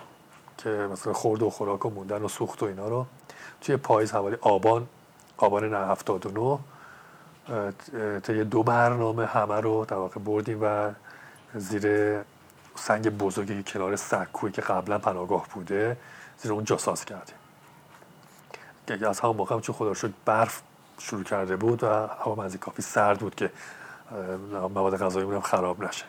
[0.57, 3.05] که مثلا خورد و خوراک و موندن و سوخت و اینا رو
[3.61, 4.87] توی پاییز حوالی آبان
[5.37, 6.59] آبان 79
[8.19, 10.91] تا دو برنامه همه رو در واقع بردیم و
[11.55, 12.17] زیر
[12.75, 15.97] سنگ بزرگی کنار سکوی که قبلا پناهگاه بوده
[16.37, 17.35] زیر اون جاساز کردیم.
[19.07, 20.61] از همون موقع چون خدا شد برف
[21.01, 23.51] شروع کرده بود و هوا منزی کافی سرد بود که
[24.51, 26.05] مواد غذایی هم خراب نشه.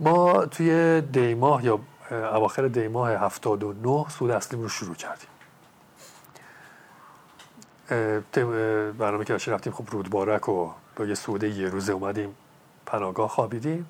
[0.00, 5.28] ما توی دیماه یا اواخر دیماه 79 سود اصلیم رو شروع کردیم.
[8.98, 12.34] برنامه که رفتیم خب رودبارک و با یه سوده یه روزه اومدیم
[12.86, 13.86] پناهگاه خوابیدیم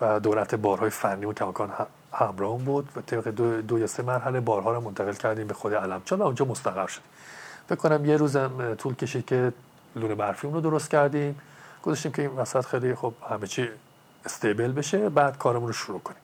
[0.00, 1.72] و دولت بارهای فنی و کماکان
[2.12, 5.74] همراه بود و طبق دو, دو یا سه مرحله بارها رو منتقل کردیم به خود
[5.74, 7.04] علمچال و اونجا مستقر شدیم.
[7.66, 9.52] فکر کنم یه روزم طول کشید که
[9.96, 11.36] لونه برفی رو درست کردیم
[11.82, 13.68] گذاشتیم که این وسط خیلی خب همه چی
[14.24, 16.22] استیبل بشه بعد کارمون رو شروع کنیم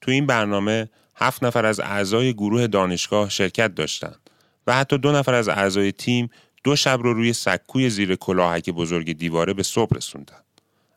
[0.00, 4.30] تو این برنامه هفت نفر از اعضای گروه دانشگاه شرکت داشتند
[4.66, 6.30] و حتی دو نفر از اعضای تیم
[6.64, 10.40] دو شب رو روی سکوی زیر کلاهک بزرگ دیواره به صبح رسوندن.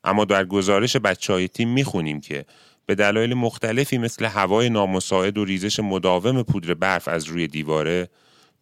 [0.04, 2.46] اما در گزارش بچه های تیم می‌خونیم که
[2.86, 8.10] به دلایل مختلفی مثل هوای نامساعد و ریزش مداوم پودر برف از روی دیواره،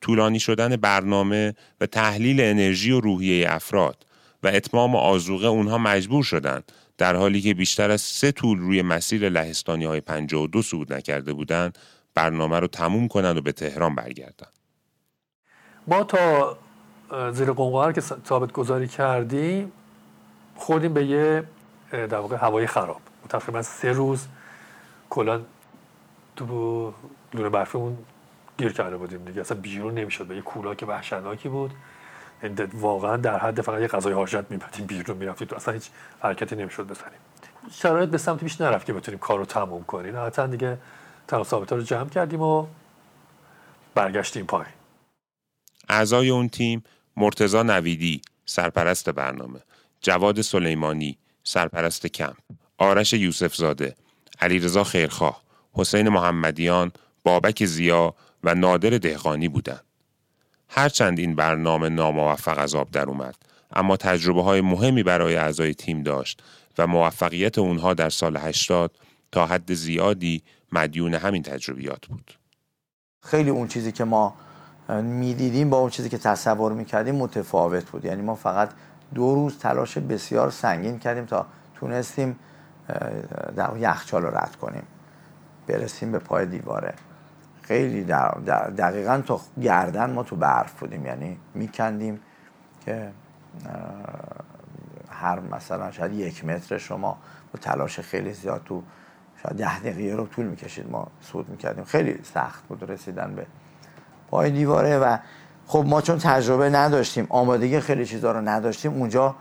[0.02, 4.06] طولانی شدن برنامه و تحلیل انرژی و روحیه افراد
[4.44, 9.30] و اتمام آزوقه اونها مجبور شدند در حالی که بیشتر از سه طول روی مسیر
[9.30, 11.78] لهستانی های 52 صعود نکرده بودند
[12.16, 14.54] برنامه رو تموم کنند و به تهران برگردند.
[15.88, 16.58] ما تا
[17.32, 19.72] زیر قنقار که ثابت گذاری کردیم
[20.56, 21.44] خوردیم به یه
[21.92, 23.02] در واقع هوای خراب.
[23.30, 24.28] تقریبا سه روز
[25.10, 25.42] کلا
[26.36, 26.94] تو
[27.32, 27.98] دونه برفمون
[28.62, 29.42] گیر کرده بودیم دیگه.
[29.42, 30.28] اصلا بیرون نمی‌شد.
[30.28, 31.72] به یه کولاک وحشتناکی بود.
[32.74, 35.48] واقعا در حد فقط یه غذای حاجت میبردیم بیرون می‌رفتیم.
[35.48, 37.20] تو اصلا هیچ حرکتی نمی‌شد بزنیم.
[37.72, 40.14] شرایط به سمت پیش نرفت که بتونیم کار رو تموم کنیم.
[40.26, 40.78] حتی دیگه
[41.44, 42.68] ثابت رو جمع کردیم و
[43.96, 44.74] برگشتیم پایین.
[45.90, 46.84] اعضای اون تیم
[47.18, 49.60] مرتزا نویدی سرپرست برنامه.
[50.02, 52.38] جواد سلیمانی سرپرست کمپ.
[52.78, 53.96] آرش یوسفزاده
[54.42, 55.42] علیرضا خیرخواه
[55.74, 56.92] حسین محمدیان
[57.24, 59.84] بابک زیا و نادر دهقانی بودند.
[60.70, 63.36] هرچند این برنامه ناموفق از آب در اومد
[63.74, 66.44] اما تجربه های مهمی برای اعضای تیم داشت
[66.78, 68.92] و موفقیت اونها در سال 80
[69.32, 72.32] تا حد زیادی مدیون همین تجربیات بود.
[73.24, 74.36] خیلی اون چیزی که ما
[74.90, 78.06] می‌دیدیم با اون چیزی که تصور می‌کردیم متفاوت بود.
[78.06, 78.70] یعنی ما فقط
[79.16, 82.40] دو روز تلاش بسیار سنگین کردیم تا تونستیم
[83.56, 84.84] در یخچال رو رد کنیم.
[85.68, 86.94] برسیم به پای دیواره.
[87.72, 88.04] خیلی
[88.78, 91.06] دقیقا تا گردن ما تو برف بودیم.
[91.06, 92.20] یعنی میکندیم
[92.86, 93.12] که
[95.10, 97.18] هر مثلا شاید یک متر شما
[97.54, 98.84] با تلاش خیلی زیاد تو
[99.44, 100.92] شاید ده دقیقه رو طول می‌کشید.
[100.92, 101.84] ما سود می‌کردیم.
[101.84, 103.46] خیلی سخت بود رسیدن به
[104.30, 105.18] پای دیواره و
[105.68, 109.36] خب ما چون تجربه نداشتیم آمادگی خیلی چیزا رو نداشتیم اونجا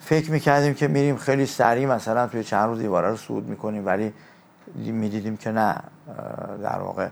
[0.00, 4.12] فکر می‌کردیم که میریم خیلی سریع مثلا توی چند روز دیواره رو سود می‌کنیم ولی
[4.76, 5.76] می‌دیدیم که نه
[6.62, 7.08] در واقع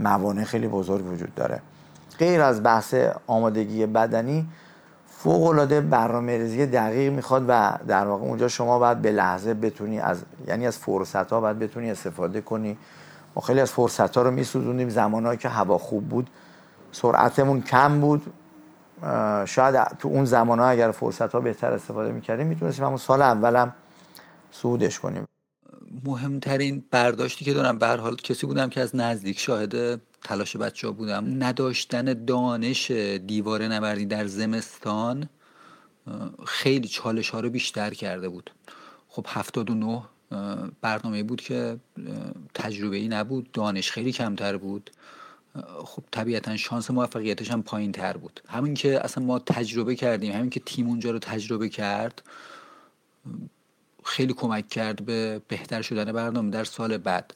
[0.00, 1.60] موانع خیلی بزرگ وجود داره.
[2.18, 2.94] غیر از بحث
[3.26, 4.46] آمادگی بدنی
[5.06, 10.22] فوق العاده برنامه دقیق می‌خواد و در واقع اونجا شما باید به لحظه بتونی از
[10.46, 12.78] یعنی از فرصت ها باید بتونی استفاده کنی.
[13.36, 16.30] ما خیلی از فرصت ها رو میسوزوندیم زمانهایی که هوا خوب بود.
[16.92, 18.32] سرعتمون کم بود.
[19.44, 23.72] شاید تو اون زمان ها اگر فرصت ها بهتر استفاده می‌کردیم می‌تونستیم همون سال اولم
[24.50, 25.24] سودش کنیم.
[26.04, 30.92] مهمترین برداشتی که دارم به حال کسی بودم که از نزدیک شاهد تلاش بچه ها
[30.92, 31.44] بودم.
[31.44, 35.28] نداشتن دانش دیواره نوردی در زمستان
[36.46, 38.50] خیلی چالش ها رو بیشتر کرده بود.
[39.08, 40.02] خب 79
[40.80, 41.78] برنامه بود که
[42.54, 44.90] تجربه ای نبود دانش خیلی کمتر بود.
[45.84, 48.40] خب طبیعتا شانس موفقیتش هم پایین تر بود.
[48.48, 52.22] همین که اصلا ما تجربه کردیم همین که تیم اونجا رو تجربه کرد
[54.10, 57.34] خیلی کمک کرد به بهتر شدن برنامه در سال بعد.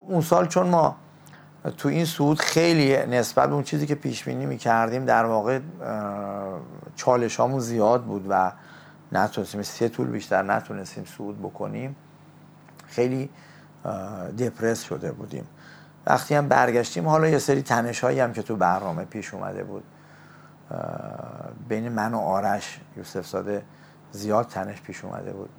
[0.00, 0.96] اون سال چون ما
[1.76, 5.60] تو این سود خیلی نسبت به اون چیزی که پیش بینی می‌کردیم در واقع
[6.96, 8.52] چالش هامون زیاد بود و
[9.12, 11.96] نتونستیم سه طول بیشتر نتونستیم سود بکنیم
[12.86, 13.30] خیلی
[14.38, 15.46] دپرس شده بودیم.
[16.06, 19.84] وقتی هم برگشتیم حالا یه سری تنش هایی هم که تو برنامه پیش اومده بود.
[21.68, 23.62] بین من و آرش یوسف زاده
[24.14, 25.50] زیاد تنش پیش اومده بود.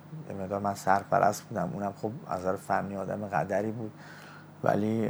[0.49, 3.91] به من سرپرست بودم اونم خب از نظر فنی آدم قدری بود.
[4.63, 5.09] ولی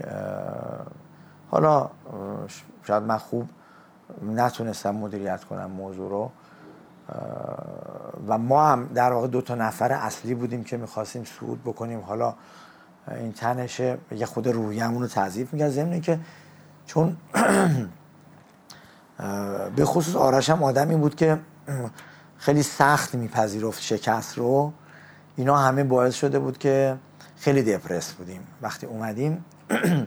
[1.51, 1.89] حالا
[2.83, 3.49] شاید من خوب
[4.23, 6.31] نتونستم مدیریت کنم موضوع رو.
[8.27, 11.99] و ما هم در واقع دو تا نفر اصلی بودیم که می‌خواستیم سود بکنیم.
[11.99, 12.33] حالا
[13.07, 16.19] این تنشه یه خود رویمون رو تضعیف میگه ضمن که
[16.85, 17.17] چون
[19.75, 21.39] به خصوص آرش هم آدمی بود که
[22.37, 24.73] خیلی سخت میپذیرفت شکست رو.
[25.35, 26.97] اینا همه باعث شده بود که
[27.37, 28.47] خیلی دپرس بودیم.
[28.61, 29.45] وقتی اومدیم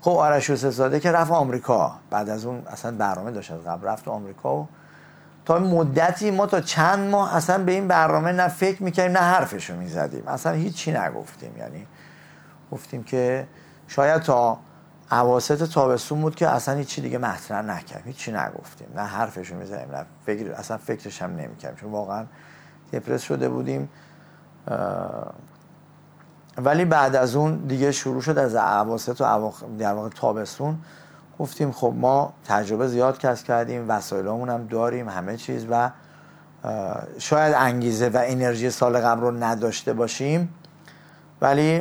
[0.00, 1.92] خب آرش یوسف زاده که رفت آمریکا.
[2.10, 4.68] بعد از اون اصلا برنامه داشت از قبل رفت آمریکا و
[5.44, 9.76] تا مدتی ما تا چند ماه اصلا به این برنامه نه فکر می‌کردیم نه حرفشو
[9.76, 10.28] می‌زدیم.
[10.28, 11.56] اصلا هیچی نگفتیم.
[11.58, 11.86] یعنی
[12.72, 13.46] گفتیم که
[13.88, 14.58] شاید تا
[15.10, 18.88] عواسط تابستون بود که اصلا هیچی دیگه مطرح نکردیم هیچی نگفتیم.
[18.96, 21.78] نه حرفشو می‌زدیم نه فکر اصلا فکرش هم نمی‌کردیم.
[21.80, 22.26] چون واقعا
[22.92, 23.88] دپرس شده بودیم.
[26.56, 30.78] ولی بعد از اون دیگه شروع شد از عواسط و در واقع تابستون.
[31.38, 35.90] گفتیم خب ما تجربه زیاد کسب کردیم وسایلمون هم داریم همه چیز و
[37.18, 40.54] شاید انگیزه و انرژی سال قبل رو نداشته باشیم
[41.40, 41.80] ولی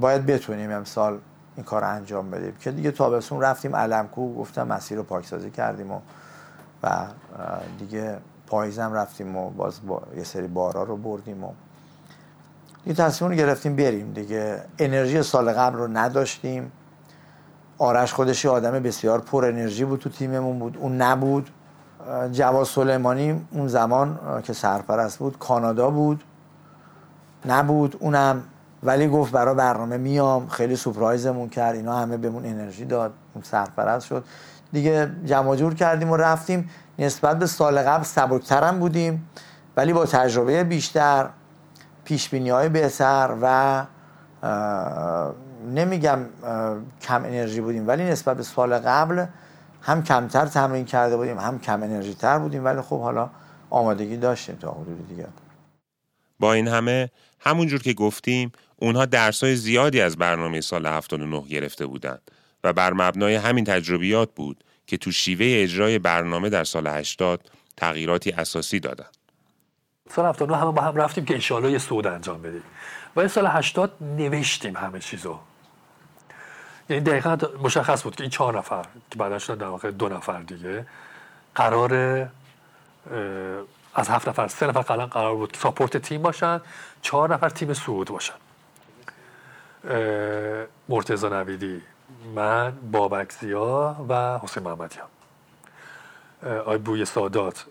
[0.00, 1.18] باید بتونیم امسال
[1.56, 2.56] این کار انجام بدیم.
[2.60, 6.00] که دیگه تابستون رفتیم علمکو گفتم مسیر رو پاکسازی کردیم و
[6.82, 7.06] و
[7.78, 11.52] دیگه پاییزم رفتیم و باز با یه سری بارا رو بردیم و
[12.86, 14.12] یه تصمیم رو گرفتیم بریم.
[14.12, 16.72] دیگه انرژی سال قبل رو نداشتیم.
[17.78, 20.76] آرش خودش آدم بسیار پر انرژی بود تو تیممون بود.
[20.76, 21.50] اون نبود.
[22.32, 26.24] جواز سلیمانی اون زمان که سرپرست بود کانادا بود.
[27.46, 27.96] نبود.
[28.00, 28.42] اونم
[28.82, 34.24] ولی گفت برای برنامه میام خیلی سپرایزمون کرد اینا همه بهمون انرژی داد سرپرست شد.
[34.72, 36.70] دیگه جمع جور کردیم و رفتیم.
[36.98, 39.28] نسبت به سال قبل سبکترم بودیم
[39.76, 41.28] ولی با تجربه بیشتر
[42.04, 43.84] پیش بینی های بهتر و
[45.74, 46.18] نمیگم
[47.02, 49.26] کم انرژی بودیم ولی نسبت به سال قبل
[49.82, 53.30] هم کمتر تمرین کرده بودیم هم کم انرژی تر بودیم ولی خب حالا
[53.70, 55.26] آمادگی داشتیم تا حدود دیگه.
[56.40, 62.30] با این همه همونجور که گفتیم اونها درسای زیادی از برنامه سال 79 گرفته بودند
[62.64, 68.30] و بر مبنای همین تجربیات بود که تو شیوه اجرای برنامه در سال 80 تغییراتی
[68.30, 69.06] اساسی دادن.
[70.10, 72.62] سال 79 همه با هم رفتیم که انشالله یه سود انجام بدیم.
[73.16, 75.38] و سال 80 نوشتیم همه چیزو.
[76.90, 80.42] یعنی دقیقا مشخص بود که این چهار نفر که بعدا شدن در واقع دو نفر
[80.42, 80.86] دیگه
[81.54, 81.92] قرار
[83.94, 86.60] از هفت نفر سه نفر قرار, بود support تیم باشن
[87.02, 88.34] چهار نفر تیم صعود باشن.
[90.88, 91.82] مرتضی نویدی
[92.34, 95.08] من بابک ضیا و حسین محمدیان
[96.66, 97.66] آی بوی سادات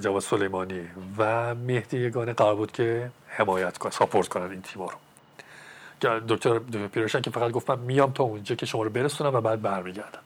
[0.00, 4.98] جواد سلیمانی و مهدی یگانه قرار بود که حمایت کنن support کنن این تیما رو.
[6.28, 6.58] دکتر
[6.88, 10.22] پیرشن که فقط گفتم میام تا اونجا که شما رو برسونم و بعد برمیگردم.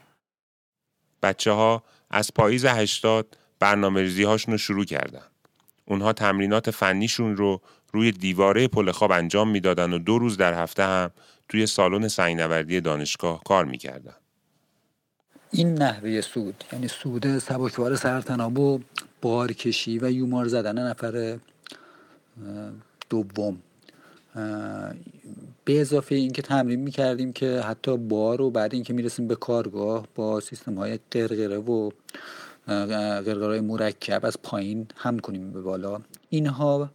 [1.23, 5.27] بچه ها از پاییز 80 برنامه ریزی هاشون رو شروع کردن.
[5.85, 7.61] اونها تمرینات فنیشون رو
[7.93, 11.11] روی دیواره پل خواب انجام می‌دادن و دو روز در هفته هم
[11.49, 14.15] توی سالن سنگنوردی دانشگاه کار می‌کردن.
[15.51, 18.81] این نحوه سود یعنی سود سبکوار سرتناب و
[19.23, 21.39] بارکشی و یومار زدن نفر
[23.11, 23.59] دوم.
[25.65, 30.41] به اضافه اینکه تمرین می‌کردیم که حتی بار و بعد اینکه می‌رسیم به کارگاه با
[30.41, 31.91] سیستم های قرقره و
[32.67, 36.01] قرقره مرکب از پایین هم کنیم به بالا.
[36.31, 36.91] اینها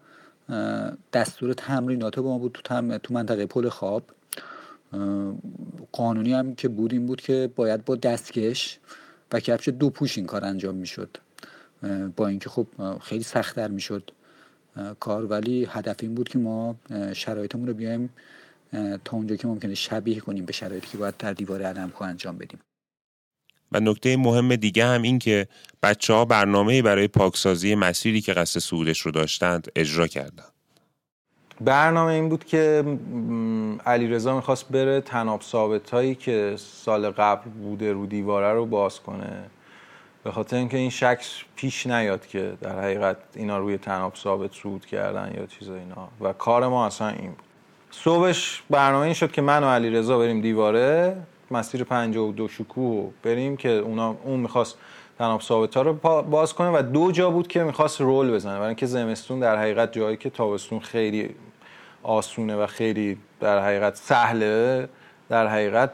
[1.13, 4.03] دستور تمرینات با ما بود تو, تو منطقه پل خواب.
[5.91, 8.79] قانونی هم که بود این بود که باید با دستکش
[9.31, 11.17] و کفش دو پوش این کار انجام می‌شد.
[12.15, 12.67] با اینکه خب
[13.01, 14.11] خیلی سختتر می‌شد
[14.99, 15.25] کار.
[15.25, 16.75] ولی هدف این بود که ما
[17.13, 18.09] شرایطمون رو بیایم
[19.05, 22.59] تا اونجا که ممکنه شبیه کنیم به شرایطی که باید در دیوار علمکو انجام بدیم.
[23.71, 25.47] و نکته مهم دیگه هم این که
[25.83, 30.51] بچه ها برنامه برای پاکسازی مسیری که قصد سودش رو داشتند اجرا کردند.
[31.61, 32.83] برنامه این بود که
[33.85, 38.99] علی رضا می‌خواست بره تناب ثابت هایی که سال قبل بوده رو دیواره رو باز
[38.99, 39.43] کنه.
[40.23, 44.85] به خاطر اینکه این شک پیش نیاد که در حقیقت اینا روی تناب ثابت سود
[44.85, 46.09] کردن یا چیز اینا.
[46.21, 47.43] و کار ما اصلا این بود.
[47.91, 51.15] صبحش برنامه این شد که من و علی رضا بریم دیواره.
[51.51, 54.77] مسیر 52 شکوه بریم که اونا اون می‌خواست
[55.17, 58.53] تناب ثابت ها رو باز کنه و دو جا بود که می‌خواست رول بزنه.
[58.53, 61.35] برای اینکه زمستون در حقیقت جایی که تابستون خیلی
[62.03, 64.89] آسونه و خیلی در حقیقت سهله
[65.29, 65.91] در حقیقت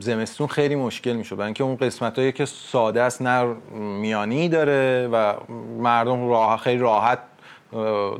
[0.00, 3.54] زمستون خیلی مشکل میشه برای اینکه اون قسمت هایی که ساده است نه
[4.00, 5.34] میانی داره و
[5.78, 7.18] مردم راه خیلی راحت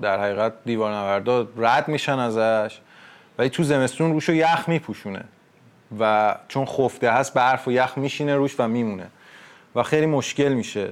[0.03, 2.81] در حقیقت دیوار نوردا رد میشن ازش.
[3.39, 5.25] ولی تو زمستون روشو یخ میپوشونه.
[6.01, 9.07] و چون خفته هست برف و یخ میشینه روش و میمونه.
[9.75, 10.89] و خیلی مشکل میشه.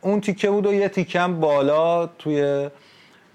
[0.00, 2.68] اون تیکه بود و یه تیکه هم بالا توی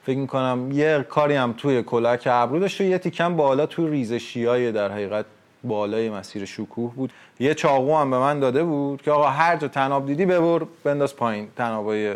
[0.06, 4.46] فکر می‌کنم یه کاری هم توی کلک ابرو داشت و یه تیکم بالا توی ریزشی
[4.46, 5.26] های در حقیقت
[5.63, 7.13] بالای مسیر شکوه بود.
[7.39, 11.15] یه چاقو هم به من داده بود که آقا هر جا تناب دیدی ببر بنداز
[11.15, 11.48] پایین.
[11.56, 12.13] تنابای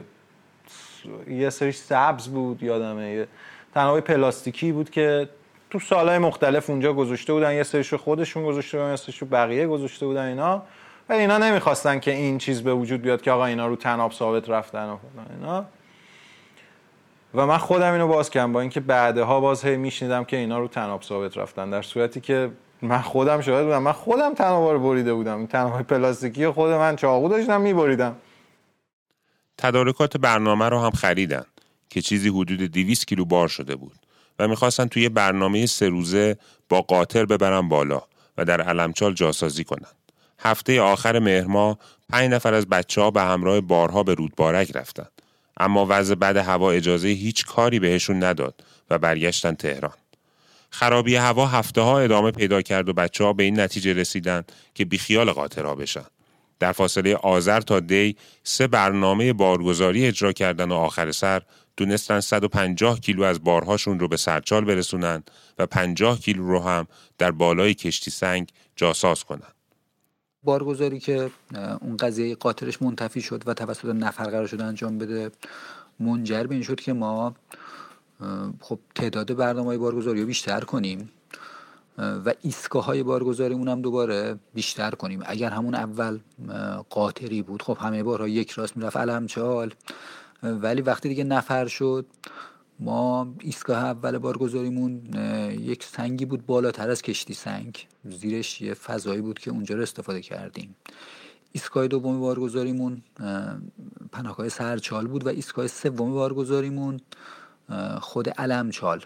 [1.29, 3.27] یه سریش سبز بود یادمه.
[3.73, 5.29] تنابای پلاستیکی بود که
[5.69, 10.05] تو سالهای مختلف اونجا گذاشته بودن یه سریشو خودشون گذاشته بودن یه سریشو بقیه گذاشته
[10.05, 10.63] بودن اینا.
[11.09, 14.49] و اینا نمی‌خواستن که این چیز به وجود بیاد که آقا اینا رو تناب ثابت
[14.49, 14.97] رفتن و
[15.39, 15.65] اینا.
[17.33, 20.67] و من خودم اینو باز کردم با اینکه بعدها باز هی میشنیدم که اینا رو
[20.67, 22.51] تناب ثابت رفتن در صورتی که
[22.81, 23.83] من خودم شاهد بودم.
[23.83, 25.37] من خودم تناب رو بریده بودم.
[25.37, 28.15] این تناب پلاستیکی خود من چاقو داشتم میبریدم.
[29.57, 31.45] تدارکات برنامه رو هم خریدن
[31.89, 33.95] که چیزی حدود 200 کیلو بار شده بود.
[34.39, 36.37] و می‌خواستن توی برنامه سه روزه
[36.69, 38.01] با قاطر ببرن بالا
[38.37, 39.89] و در علمچال جاسازی کنن.
[40.39, 41.75] هفته آخر مهر
[42.09, 45.07] پنج نفر از بچه ها به همراه بارها به رودبارک رفتن.
[45.57, 49.93] اما وضع بد هوا اجازه هیچ کاری بهشون نداد و برگشتن تهران.
[50.69, 54.85] خرابی هوا هفته ها ادامه پیدا کرد و بچه ها به این نتیجه رسیدن که
[54.85, 56.05] بیخیال قاطرها بشن.
[56.59, 61.41] در فاصله آذر تا دی سه برنامه بارگذاری اجرا کردن و آخر سر
[61.79, 65.23] تونستن 150 کیلو از بارهاشون رو به سرچال برسونن
[65.59, 69.51] و 50 کیلو رو هم در بالای کشتی سنگ جاساز کنن.
[70.43, 71.31] بارگذاری که
[71.81, 75.31] اون قضیه قاطرش منتفی شد و توسط نفر قرار شده انجام بده
[75.99, 77.35] منجر به این شد که ما
[78.61, 81.11] خب تعداد برنامه بارگذاری رو بیشتر کنیم
[81.97, 85.19] و ایستگاه های بارگذاریمون هم دوباره بیشتر کنیم.
[85.25, 86.19] اگر همون اول
[86.89, 88.97] قاطری بود خب همه بارها یک راست می‌رفت.
[88.97, 89.73] علمچال
[90.43, 92.05] ولی وقتی دیگه نفر شد
[92.79, 95.01] ما ایستگاه اول بارگذاریمون
[95.59, 97.87] یک سنگی بود بالاتر از کشتی سنگ.
[98.03, 100.75] زیرش یه فضایی بود که اونجا رو استفاده کردیم.
[101.51, 103.01] ایستگاه دوم بارگذاریمون
[104.11, 106.99] پناهگاه سرچال بود و ایستگاه سوم بارگذاریمون
[108.01, 109.05] خود علمچال.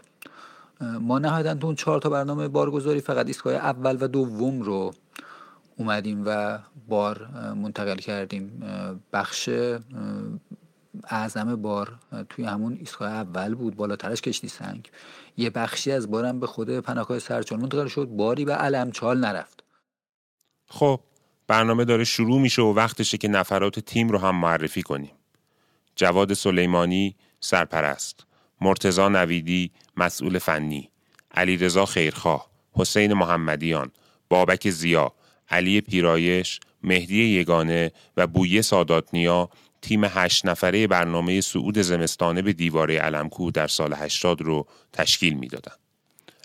[0.82, 4.94] ما نهایتا تو اون چهار تا برنامه بارگذاری فقط ایستگاه اول و دوم رو
[5.78, 8.64] اومدیم و بار منتقل کردیم.
[9.14, 9.50] بخش
[11.08, 14.89] اعظم بار توی همون ایستگاه اول بود بالاترش کشتی سنگ.
[15.38, 19.64] یه بخشی از بارم به خود پناهگاه سرچال منتقل شد باری به علمچال نرفت.
[20.68, 21.00] خب
[21.48, 25.12] برنامه داره شروع میشه و وقتشه که نفرات تیم رو هم معرفی کنیم.
[25.96, 28.26] جواد سلیمانی سرپرست
[28.62, 30.89] مرتزا نویدی مسئول فنی
[31.32, 33.91] علیرضا خیرخواه حسین محمدیان
[34.30, 35.14] بابک زیا
[35.50, 39.50] علی پیرایش مهدی یگانه و بویه ساداتنیا
[39.84, 45.76] تیم هشت نفره برنامه سعود زمستانه به دیواره علمکو در سال 80 رو تشکیل می‌دادن.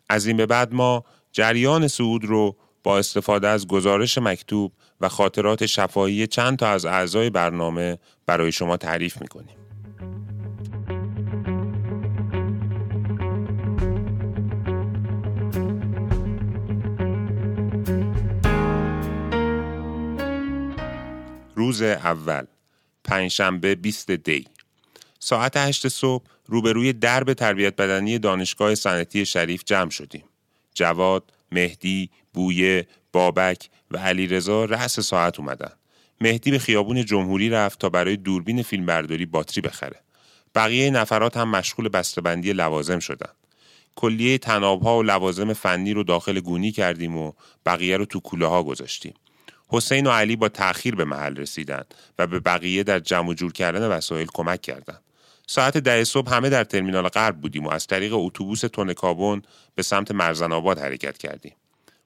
[0.09, 5.67] از این به بعد ما جریان سعود رو با استفاده از گزارش مکتوب و خاطرات
[5.67, 9.57] شفاهی چند تا از اعضای برنامه برای شما تعریف می‌کنیم.
[21.55, 22.45] روز اول
[23.09, 24.47] پنجشنبه 20 دی
[25.19, 30.25] ساعت 8 صبح روبروی درب تربیت بدنی دانشگاه صنعتی شریف جمع شدیم.
[30.75, 35.73] جواد، مهدی، بویه، بابک و علیرضا رأس ساعت اومدن.
[36.21, 40.01] مهدی به خیابون جمهوری رفت تا برای دوربین فیلمبرداری باتری بخره.
[40.55, 43.31] بقیه نفرات هم مشغول بسته‌بندی لوازم شدن.
[43.97, 47.33] کلیه تنابها و لوازم فنی رو داخل گونی کردیم و
[47.67, 49.15] بقیه رو تو کوله ها گذاشتیم.
[49.69, 53.53] حسین و علی با تأخیر به محل رسیدند و به بقیه در جمع و جور
[53.53, 55.03] کردن وسایل کمک کردند.
[55.47, 59.43] ساعت ده صبح همه در ترمینال غرب بودیم و از طریق اتوبوس تون کابون
[59.75, 61.55] به سمت مرزن آباد حرکت کردیم.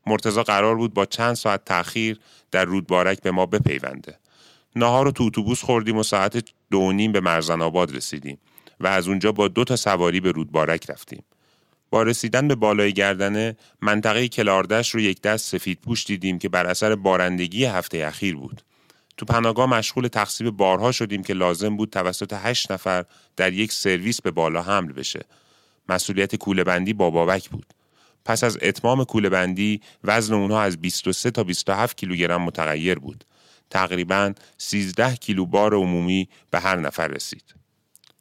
[0.06, 4.18] مرتزا قرار بود با چند ساعت تأخیر در رودبارک به ما بپیونده.
[4.76, 8.38] نهار رو تو اتوبوس خوردیم و ساعت دو نیم به مرزن آباد رسیدیم
[8.80, 11.24] و از اونجا با دو تا سواری به رودبارک رفتیم.
[11.92, 16.66] با رسیدن به بالای گردنه منطقه کلاردش رو یک دست سفید پوش دیدیم که بر
[16.66, 18.62] اثر بارندگی هفته اخیر بود.
[19.16, 23.04] تو پناهگاه مشغول تقسیم بارها شدیم که لازم بود توسط هشت نفر
[23.36, 25.24] در یک سرویس به بالا حمل بشه.
[25.88, 27.66] مسئولیت کوله بندی با بابک بود.
[28.24, 33.24] پس از اتمام کوله بندی وزن اونها از 23 تا 27 کیلوگرم متغیر بود.
[33.70, 37.54] تقریبا 13 کیلو بار عمومی به هر نفر رسید.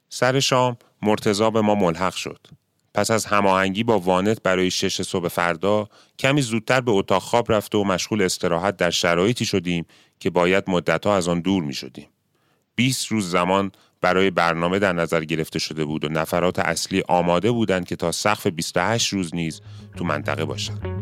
[0.09, 2.61] سر شام مرتضا به ما ملحق شد.
[2.93, 5.89] پس از هماهنگی با وانت برای شش صبح فردا
[6.19, 9.85] کمی زودتر به اتاق خواب رفته و مشغول استراحت در شرایطی شدیم
[10.19, 12.07] که باید مدتها از آن دور می شدیم.
[12.75, 13.71] 20 روز زمان
[14.01, 18.47] برای برنامه در نظر گرفته شده بود و نفرات اصلی آماده بودند که تا سقف
[18.47, 19.61] 28 روز نیز
[19.97, 21.01] تو منطقه باشند.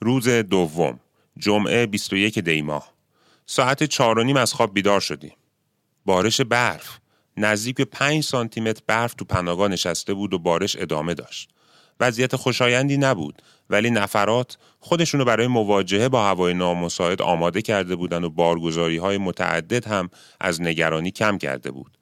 [0.00, 1.00] روز دوم
[1.42, 2.92] جمعه 21 دی ماه
[3.46, 5.32] ساعت چهار و نیم از خواب بیدار شدیم
[6.04, 6.98] بارش برف
[7.36, 11.50] نزدیک به 5 سانتی متر برف تو پناهگاه نشسته بود و بارش ادامه داشت
[12.00, 18.30] وضعیت خوشایندی نبود ولی نفرات خودشونو برای مواجهه با هوای نامساعد آماده کرده بودند و
[18.30, 21.98] بارگذاری های متعدد هم از نگرانی کم کرده بود.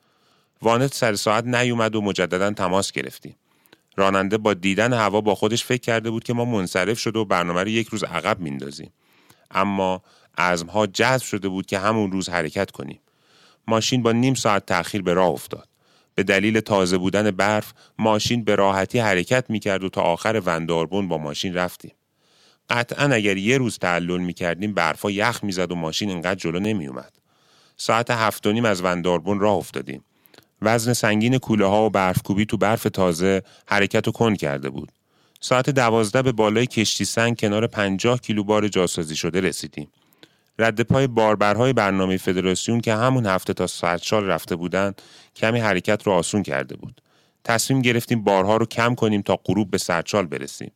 [0.63, 3.37] وانت سر ساعت نیومد و مجددا تماس گرفتیم.
[3.97, 7.63] راننده با دیدن هوا با خودش فکر کرده بود که ما منصرف شده و برنامه
[7.63, 8.93] رو یک روز عقب میندازیم.
[9.51, 10.03] اما
[10.73, 13.01] ها جذب شده بود که همون روز حرکت کنیم.
[13.69, 15.69] ماشین با نیم ساعت تأخیر به راه افتاد.
[16.15, 21.19] به دلیل تازه بودن برف ماشین به راحتی حرکت می‌کرد و تا آخر ونداربون با
[21.19, 21.93] ماشین رفتیم.
[22.71, 27.13] قطعا اگر یه روز تعلل می‌کردیم برفا یخ می‌زد و ماشین انقدر جلو نمیومد.
[27.77, 30.05] ساعت هفت و نیم از ونداربون راه افتادیم.
[30.63, 34.93] وزن سنگین کوله ها و برفکوبی تو برف تازه حرکت و کن کرده بود.
[35.41, 39.89] ساعت دوازده به بالای کشتی سنگ کنار پنجاه کیلو بار جاسازی شده رسیدیم.
[40.59, 45.03] رد پای باربرهای برنامه فدراسیون که همون هفته تا سرچال رفته بودند
[45.37, 47.01] کمی حرکت رو آسون کرده بود.
[47.45, 50.73] تصمیم گرفتیم بارها رو کم کنیم تا غروب به سرچال برسیم.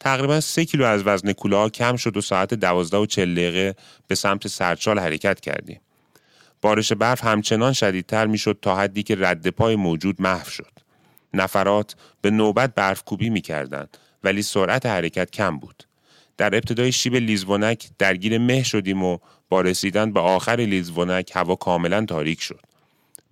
[0.00, 3.74] تقریبا سه کیلو از وزن کوله کم شد و ساعت دوازده و چل دقیقه
[4.06, 5.80] به سمت سرچال حرکت کردیم.
[6.62, 10.75] بارش برف همچنان شدیدتر می‌شد تا حدی که رد پای موجود محو شد.
[11.40, 15.82] نفرات به نوبت برفکوبی می‌کردند ولی سرعت حرکت کم بود.
[16.36, 19.18] در ابتدای شیب لیزونک درگیر مه شدیم و
[19.48, 22.60] با رسیدن به آخر لیزونک هوا کاملا تاریک شد.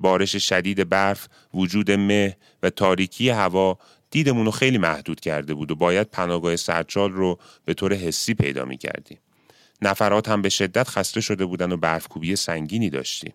[0.00, 3.78] بارش شدید برف، وجود مه و تاریکی هوا
[4.11, 8.64] دیدمون رو خیلی محدود کرده بود و باید پناهگاه سرچال رو به طور حسی پیدا
[8.64, 9.18] می کردیم.
[9.82, 13.34] نفرات هم به شدت خسته شده بودن و برفکوبی سنگینی داشتیم.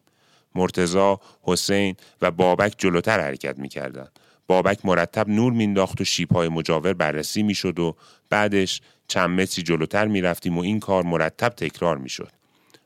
[0.56, 4.08] مرتزا، حسین و بابک جلوتر حرکت می کردن.
[4.50, 7.96] بابک مرتب نور مینداخت و شیبهای مجاور بررسی می‌شد و
[8.30, 12.32] بعدش چند متری جلوتر می‌رفتیم و این کار مرتب تکرار می‌شد.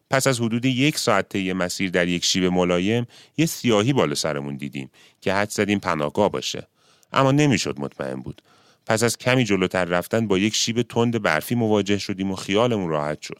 [0.09, 3.07] پس از حدود یک ساعت طی مسیر در یک شیب ملایم
[3.38, 4.91] یه سیاهی بالا سرمون دیدیم
[5.22, 6.68] که حد زدیم پناهگاه باشه.
[7.14, 8.41] اما نمی‌شد مطمئن بود.
[8.86, 13.22] پس از کمی جلوتر رفتن با یک شیب تند برفی مواجه شدیم و خیالمون راحت
[13.22, 13.39] شد.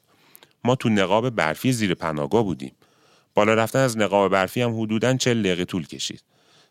[0.64, 2.72] ما تو نقاب برفی زیر پناهگاه بودیم.
[3.34, 6.24] بالا رفتن از نقاب برفی هم حدوداً چل دقیقه طول کشید.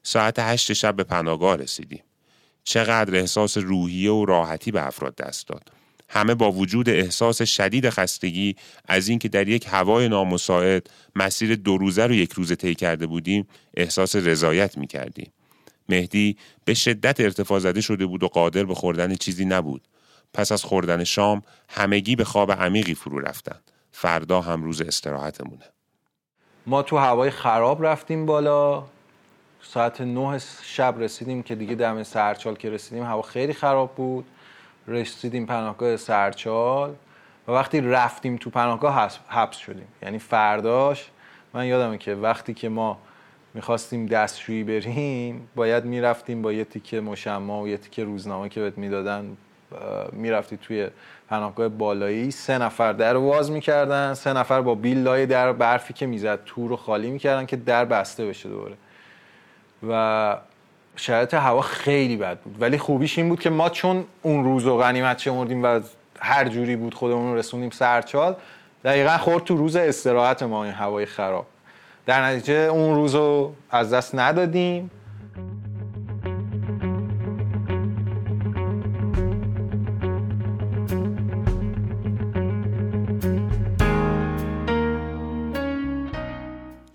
[0.02, 2.02] ساعت هشت شب به پناهگاه رسیدیم
[2.64, 5.72] چقدر احساس روحیه و راحتی به افراد دست داد
[6.08, 8.56] همه با وجود احساس شدید خستگی
[8.88, 13.48] از اینکه در یک هوای نامساعد مسیر دو روزه رو یک روزه طی کرده بودیم
[13.74, 15.32] احساس رضایت می کردیم.
[15.88, 19.88] مهدی به شدت ارتفاع زده شده بود و قادر به خوردن چیزی نبود.
[20.34, 23.60] پس از خوردن شام همگی به خواب عمیقی فرو رفتن.
[23.92, 25.64] فردا هم روز استراحتمونه.
[26.66, 28.84] ما تو هوای خراب رفتیم بالا
[29.62, 34.24] ساعت نه شب رسیدیم که دیگه دم سرچال که رسیدیم هوا خیلی خراب بود.
[34.88, 36.94] رسیدیم پناهگاه سرچال
[37.48, 39.86] و وقتی رفتیم تو پناهگاه حبس شدیم.
[40.02, 41.10] یعنی فرداش
[41.54, 42.98] من یادمه که وقتی که ما
[43.54, 48.78] می‌خواستیم دستشویی بریم باید می‌رفتیم با یه تیکه مشما و یه تیکه روزنامه که بهت
[48.78, 49.36] می‌دادن
[50.12, 50.88] می‌رفتی توی
[51.28, 52.30] پناهگاه بالایی.
[52.30, 56.68] سه نفر در واز می‌کردن سه نفر با بیل لای در برفی که می‌زد تو
[56.68, 58.74] رو خالی می‌کردن که در بسته بشه دوره
[59.88, 60.36] و
[60.96, 62.56] شرایط هوا خیلی بد بود.
[62.60, 65.80] ولی خوبیش این بود که ما چون اون روز و غنیمت شمردیم و
[66.20, 68.36] هر جوری بود خودمون رو رسوندیم سرچال
[68.84, 71.46] دقیقا خورد تو روز استراحت ما این هوای خراب.
[72.06, 74.90] در نتیجه اون روز رو از دست ندادیم.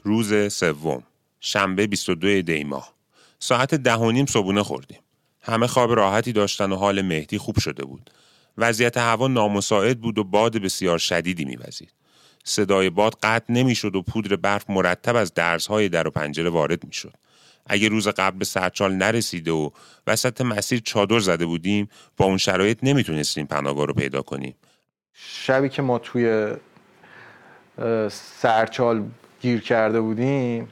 [0.04, 1.04] روز سوم.
[1.48, 2.94] شنبه 22 دیماه
[3.40, 5.00] ساعت ده و نیم صبونه خوردیم.
[5.42, 8.10] همه خواب راحتی داشتن و حال مهدی خوب شده بود.
[8.58, 11.94] وضعیت هوا نامساعد بود و باد بسیار شدیدی میوزید.
[12.44, 17.14] صدای باد قطع نمی‌شد و پودر برف مرتب از درزهای در و پنجره وارد می‌شد.
[17.66, 19.70] اگه روز قبل به سرچال نرسیده و
[20.08, 24.56] وسط مسیر چادر زده بودیم با اون شرایط نمی‌تونستیم پناهگاه رو پیدا کنیم.
[25.14, 26.54] شبی که ما توی
[28.12, 29.06] سرچال
[29.42, 30.68] گیر کرده بودیم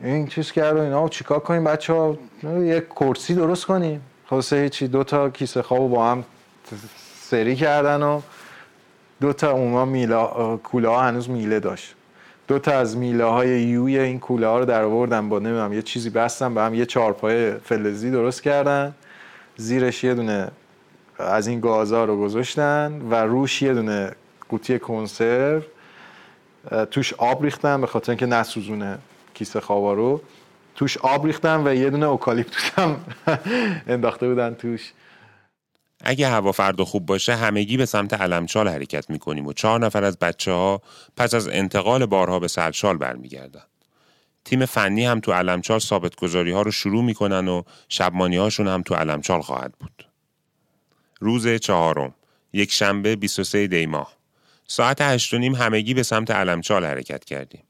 [0.00, 1.08] این چیز کرد و اینا.
[1.08, 2.16] چیکار کنیم بچه ها
[2.58, 4.00] یک کرسی درست کنیم.
[4.26, 4.88] خلاصه هیچی.
[4.88, 6.24] دو تا کیسه خواب با هم
[7.20, 8.20] سری کردن و
[9.20, 11.94] دو تا اونا میلا کوله ها هنوز میله داشت.
[12.48, 15.82] دو تا از میله های یوی این کوله ها رو در آوردن با نمی‌دونم یه
[15.82, 18.94] چیزی بستن به هم یه چارپای فلزی درست کردن.
[19.56, 20.48] زیرش یه دونه
[21.18, 24.12] از این گازا رو گذاشتن و روش یه دونه
[24.48, 25.62] قوطی کنسرو
[26.90, 28.98] توش آب ریختن به خاطر اینکه نسوزونه.
[29.38, 30.22] کیسه خوابا رو
[30.74, 33.04] توش آب ریختن و یه دونه اوکالیپتوس هم
[33.94, 34.92] انداخته بودن توش
[36.04, 40.18] اگه هوا فردا خوب باشه همگی به سمت علمچال حرکت می‌کنیم و چهار نفر از
[40.18, 40.82] بچه ها
[41.16, 43.62] پس از انتقال بارها به سرچال برمیگردن.
[44.44, 48.82] تیم فنی هم تو علمچال ثابت گذاری ها رو شروع می‌کنن و شبمانی هاشون هم
[48.82, 50.06] تو علمچال خواهد بود.
[51.20, 52.14] روز چهارم
[52.52, 54.12] یک شنبه 23 دی ماه
[54.66, 57.62] ساعت هشت و نیم همگی به سمت علمچال حرکت کردیم.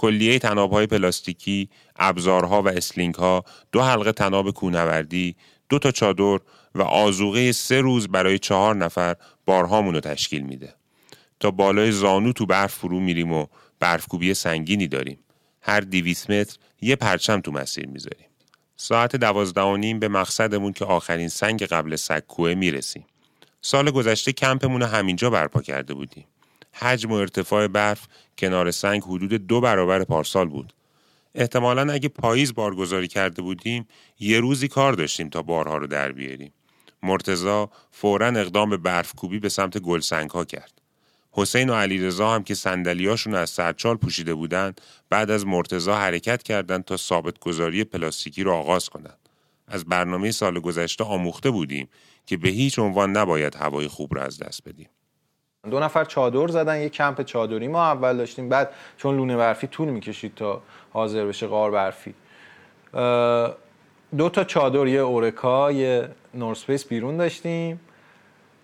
[0.00, 5.36] کلیه تنابهای پلاستیکی، ابزارها و اسلینگها، دو حلقه تناب کونوردی،
[5.68, 6.38] دو تا چادر
[6.74, 10.74] و آزوغه سه روز برای چهار نفر بارهامون رو تشکیل میده.
[11.40, 13.46] تا بالای زانو تو برف فرو میریم و
[13.80, 15.18] برفکوبی سنگینی داریم.
[15.62, 18.26] هر دیویس متر یه پرچم تو مسیر می‌ذاریم.
[18.76, 23.04] ساعت دوازده و نیم به مقصدمون که آخرین سنگ قبل سکوه می‌رسیم.
[23.62, 26.24] سال گذشته کمپمون رو همینجا برپا کرده بودیم.
[26.72, 28.06] حجم و ارتفاع برف
[28.38, 30.72] کنار سنگ حدود دو برابر پارسال بود.
[31.34, 33.88] احتمالا اگه پاییز بارگذاری کرده بودیم
[34.20, 36.52] یه روزی کار داشتیم تا بارها رو در بیاریم.
[37.02, 40.80] مرتزا فورا اقدام به برف کوبی به سمت گلسنگ ها کرد.
[41.32, 46.84] حسین و علیرضا هم که صندلیاشون از سرچال پوشیده بودند بعد از مرتزا حرکت کردند
[46.84, 49.18] تا ثابت گذاری پلاستیکی رو آغاز کنند.
[49.68, 51.88] از برنامه سال گذشته آموخته بودیم
[52.26, 54.88] که به هیچ عنوان نباید هوای خوب را از دست بدیم.
[55.64, 57.68] دو نفر چادر زدن یه کمپ چادری.
[57.68, 62.14] ما اول داشتیم بعد چون لونه برفی طول می‌کشید تا حاضر بشه قار برفی.
[64.18, 67.80] دو تا چادر یه اورکا یه نورسپیس بیرون داشتیم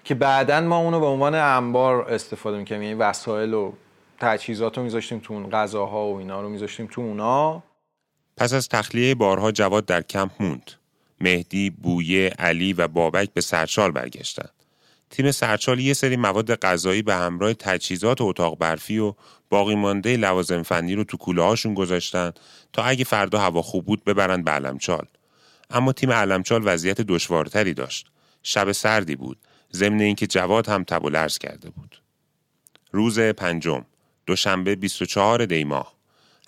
[0.05, 3.73] که بعدا ما اونو به عنوان انبار استفاده می‌کنیم یعنی وسایل و
[4.21, 7.63] تجهیزات رو میذاشتیم تو اون غذاها و اینا رو میذاشتیم تو اونا.
[8.37, 10.71] پس از تخلیه بارها جواد در کمپ موند.
[11.21, 14.51] مهدی، بویه، علی و بابک به سرچال برگشتند
[15.11, 19.15] تیم سرچال یه سری مواد غذایی به همراه تجهیزات اتاق برفی و
[19.51, 22.33] باقی مانده لوازم فنی رو تو کوله هاشون گذاشتن
[22.73, 25.07] تا اگه فردا هوا خوب بود ببرن به علمچال.
[25.71, 28.11] اما تیم علمچال وضعیت دشوارتری داشت.
[28.43, 29.39] شب سردی بود.
[29.73, 32.01] ضمن اینکه جواد هم تب و لرز کرده بود.
[32.93, 33.85] روز پنجم
[34.27, 35.95] دوشنبه 24 دیماه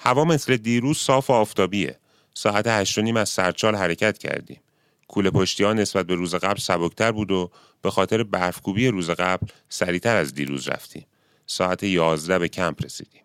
[0.00, 1.98] هوا مثل دیروز صاف و آفتابیه
[2.34, 4.61] ساعت هشت نیم از سرچال حرکت کردیم
[5.09, 7.50] کوله پشتی ها نسبت به روز قبل سبکتر بود و
[7.82, 11.06] به خاطر برفکوبی روز قبل سریعتر از دیروز رفتیم.
[11.46, 13.22] ساعت یازده به کمپ رسیدیم.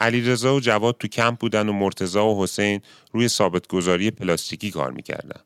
[0.00, 2.80] علیرضا و جواد تو کمپ بودن و مرتزا و حسین
[3.12, 5.40] روی ثابتگذاری پلاستیکی کار می‌کردن.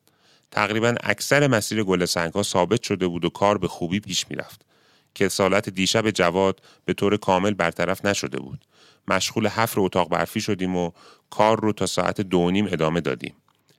[0.51, 4.67] تقریبا اکثر مسیر گل سنگ ها ثابت شده بود و کار به خوبی پیش می‌رفت.
[5.15, 8.65] که سالت دیشب جواد به طور کامل برطرف نشده بود.
[9.09, 10.91] مشغول حفر اتاق برفی شدیم و
[11.31, 13.35] کار رو تا ساعت دو نیم ادامه دادیم.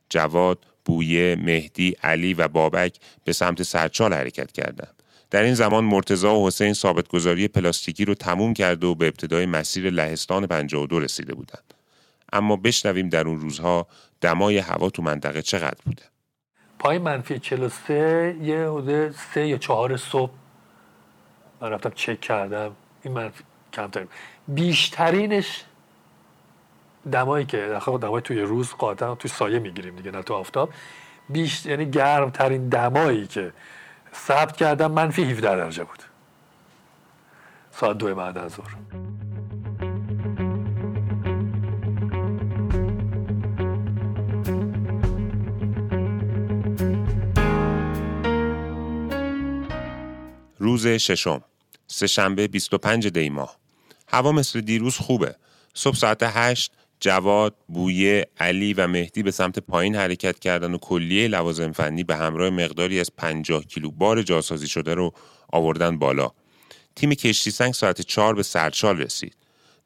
[0.08, 5.02] جواد، بویه، مهدی، علی و بابک به سمت سرچال حرکت کردند.
[5.30, 9.90] در این زمان مرتزا و حسین ثابتگذاری پلاستیکی رو تموم کرده و به ابتدای مسیر
[9.90, 11.74] لهستان 52 رسیده بودند.
[12.32, 13.86] اما بشنویم در اون روزها
[14.20, 16.02] دمای هوا تو منطقه چقدر بوده.
[16.78, 20.32] پای منفی 43 یه حدود سه یا چهار صبح
[21.60, 24.06] من رفتم چک کردم این منفی کمتر
[24.48, 25.64] بیشترینش
[27.12, 30.70] دمایی که در دمای توی روز قاطعا توی سایه می‌گیریم دیگه نه تو آفتاب.
[31.28, 33.52] بیش یعنی گرم ترین دمایی که
[34.14, 36.02] ثبت کردم منفی 17 درجه بود.
[37.70, 38.76] ساعت دو بعد از ظهر.
[50.58, 51.42] روز ششم.
[51.86, 53.56] سهشنبه 25 دی ماه.
[54.08, 55.34] هوا مثل دیروز خوبه.
[55.74, 56.72] صبح ساعت 8
[57.02, 62.16] جواد، بویه، علی و مهدی به سمت پایین حرکت کردن و کلیه لوازم فنی به
[62.16, 65.12] همراه مقداری از 50 کیلو بار جاسازی شده رو
[65.52, 66.30] آوردن بالا.
[66.96, 69.36] تیم کشتی سنگ ساعت 4 به سرچال رسید.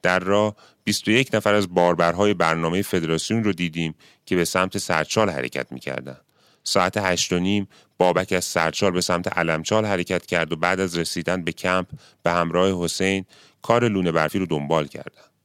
[0.02, 3.94] در راه 21 نفر از باربرهای برنامه فدراسیون رو دیدیم
[4.26, 6.16] که به سمت سرچال حرکت می‌کردن.
[6.64, 10.98] ساعت هشت و نیم بابک از سرچال به سمت علمچال حرکت کرد و بعد از
[10.98, 11.86] رسیدن به کمپ
[12.22, 13.24] به همراه حسین
[13.62, 15.35] کار لونه برفی رو دنبال کردن.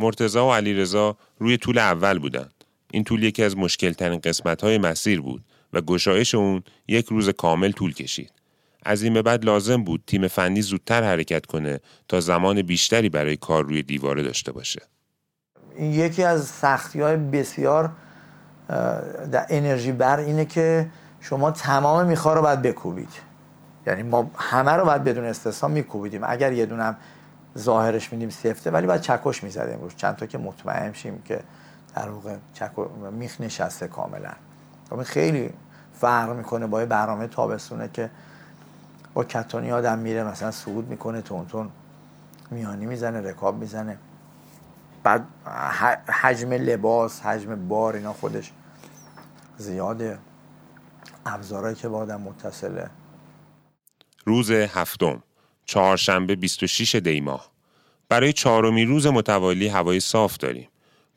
[0.00, 2.54] مرتزا و علیرضا روی طول اول بودند.
[2.90, 7.28] این طول یکی از مشکل ترین قسمت های مسیر بود و گشایش اون یک روز
[7.28, 8.32] کامل طول کشید.
[8.84, 13.36] از این به بعد لازم بود تیم فنی زودتر حرکت کنه تا زمان بیشتری برای
[13.36, 14.82] کار روی دیواره داشته باشه.
[15.76, 17.92] این یکی از سختی های بسیار
[19.32, 20.90] در انرژی بر اینه که
[21.20, 23.08] شما تمام می‌خواه رو باید بکوبید
[23.86, 26.96] یعنی ما همه رو باید بدون استثنا میکوبیدیم اگر یه دونم
[27.58, 29.96] ظاهرش میدیم سفته ولی باید چکش می‌زدیم روش.
[29.96, 31.40] چند تا که مطمئن شیم که
[31.94, 32.36] در واقع
[33.10, 34.32] میخ نشسته کاملا.
[34.90, 35.52] خب خیلی
[35.94, 38.10] فرق می‌کنه با برنامه تابستونه که
[39.14, 41.70] با کتانی آدم میره مثلا صعود می‌کنه تون
[42.50, 43.98] میانی می‌زنه رکاب می‌زنه.
[45.02, 45.24] بعد
[46.08, 48.52] حجم لباس حجم بار اینا خودش
[49.58, 50.18] زیاده.
[51.26, 52.90] ابزارهایی که با آدم متصله.
[54.24, 55.22] روز هفتم.
[55.70, 57.50] چهارشنبه 26 دی ماه
[58.08, 60.68] برای چهارمین روز متوالی هوای صاف داریم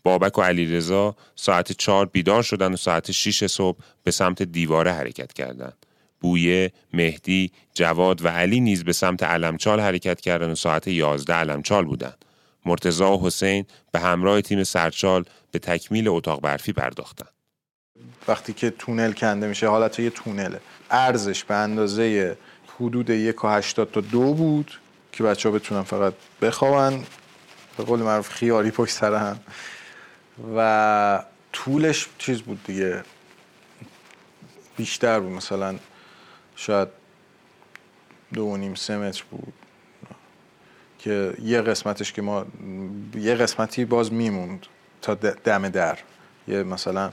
[0.04, 5.34] بابک و علیرضا ساعت چهار بیدار شدن و ساعت 6 صبح به سمت دیواره حرکت
[5.34, 5.86] کردند.
[6.22, 11.86] بویه، مهدی، جواد و علی نیز به سمت علمچال حرکت کردند و ساعت 11 علمچال
[11.86, 12.26] بودند.
[12.66, 17.30] مرتزا و حسین به همراه تیم سرچال به تکمیل اتاق برفی پرداختند.
[18.28, 20.60] وقتی که تونل کنده میشه حالت یه تونله
[20.91, 22.38] ارزش به اندازه
[22.84, 24.79] حدود یک و هشتاد تا دو بود
[25.11, 27.03] که بچه ها بتونن فقط بخوابن.
[27.77, 29.39] به قول معروف خیاری پشت سر هم.
[30.55, 31.23] و
[31.53, 33.03] طولش چیز بود دیگه.
[34.77, 35.31] بیشتر بود.
[35.31, 35.75] مثلا
[36.55, 36.88] شاید
[38.34, 39.53] دو و نیم سه متر بود.
[40.99, 42.45] که یه قسمتش که ما
[43.15, 44.65] یه قسمتی باز میموند
[45.01, 45.99] تا دم در.
[46.47, 47.11] یه مثلا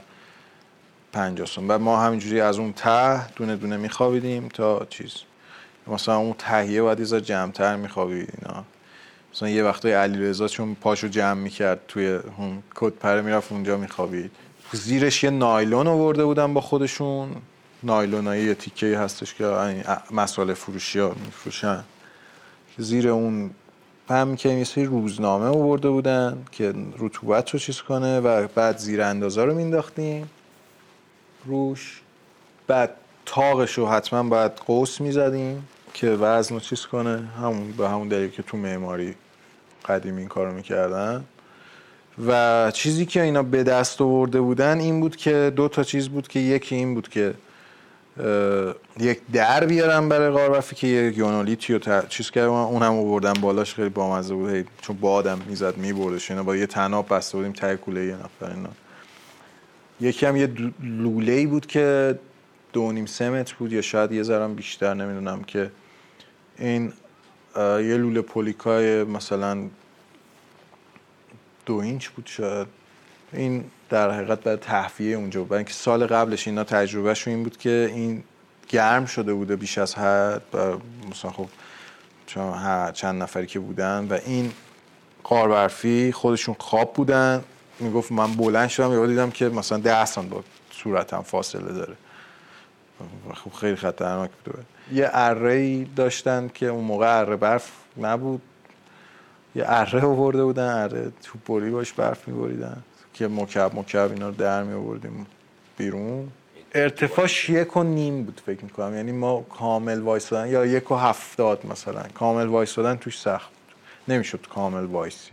[1.13, 5.13] پنجاه و ما همینجوری از اون ته دونه دونه میخوابیدیم تا چیز
[5.87, 8.63] مثلا اون تهیه باید یه جمعتر میخوابید اینا.
[9.33, 14.31] مثلا یه وقتای علیرضا چون پاشو جمع می‌کرد توی اون کد پره می‌رفت اونجا میخوابید.
[14.73, 17.29] زیرش یه نایلون آورده بودن با خودشون.
[17.83, 19.45] نایلونایی یه تیکه هستش که
[20.11, 21.83] مسئله فروشی ها میفروشن.
[22.77, 23.51] زیر اون
[24.09, 29.43] هم که یه روزنامه آورده بودن که رطوبت رو چیز کنه و بعد زیر اندازه
[29.43, 30.29] رو مینداختیم
[31.45, 32.01] روش.
[32.67, 32.89] بعد
[33.33, 37.23] تاقش رو حتما باید قوس می‌زدیم که وزن رو چیز کنه.
[37.41, 39.15] همون به همون دلیل که تو معماری
[39.85, 41.23] قدیم این کارو می‌کردن.
[42.27, 46.27] و چیزی که اینا به دست آورده بودن این بود که دو تا چیز بود
[46.27, 47.33] که یکی این بود که
[48.99, 53.73] یک در بیارم برای قاربفی که یک یونولیتی رو چیز کردم اون هم آوردن بالاش
[53.73, 54.67] خیلی بامزه بود.
[54.81, 56.31] چون بادم می‌زد میبردش.
[56.31, 58.69] اینا با یه تناب بسته بودیم ته کوله یه نفر اینا.
[60.01, 60.49] یکی هم یه
[60.83, 62.19] لوله بود که
[62.73, 65.71] دو نیم سه متر بود یا شاید یه ذرم بیشتر نمی‌دونم که
[66.57, 66.93] این
[67.55, 69.67] یه لوله پولیکای مثلا
[71.65, 72.67] دو اینچ بود شاید.
[73.33, 75.53] این در حقیقت برای تهویه اونجا بود.
[75.53, 78.23] اینکه سال قبلش اینا تجربهشون این بود که این
[78.69, 80.77] گرم شده بوده بیش از حد و
[81.11, 81.47] مثلا خب
[82.93, 84.51] چند نفری که بودن و این
[85.23, 87.43] قار برفی خودشون خواب بودن.
[87.79, 91.95] می‌گفت من بلند شدم یهو دیدم که مثلا ده سان با صورتم فاصله داره.
[93.33, 94.65] خب خیلی خطرناک بود.
[94.91, 98.41] یه اره داشتن که اون موقع اره برف نبود.
[99.55, 102.83] یه اره آورده بودن اره تو بری باش برف میبریدن
[103.13, 105.25] که مکب مکب اینا رو در می آوردیم
[105.77, 106.31] بیرون.
[106.75, 108.95] ارتفاعش یک و نیم بود فکر می‌کنم.
[108.95, 112.03] یعنی ما کامل وایستادن یا یک و هفتاد مثلا.
[112.13, 113.75] کامل وایستادن توش سخت بود.
[114.15, 115.31] نمی‌شد کامل وایسی.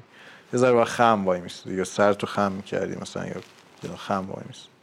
[0.52, 4.77] یه ذره خم وای میستدی یا سر تو خم می‌کردی مثلا یا خم وای میستدی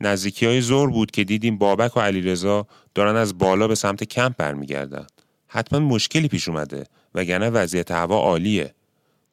[0.00, 4.36] نزدیکی های زور بود که دیدیم بابک و علیرضا دارن از بالا به سمت کمپ
[4.36, 5.06] برمیگردن.
[5.48, 8.74] حتما مشکلی پیش اومده وگرنه وضعیت هوا عالیه.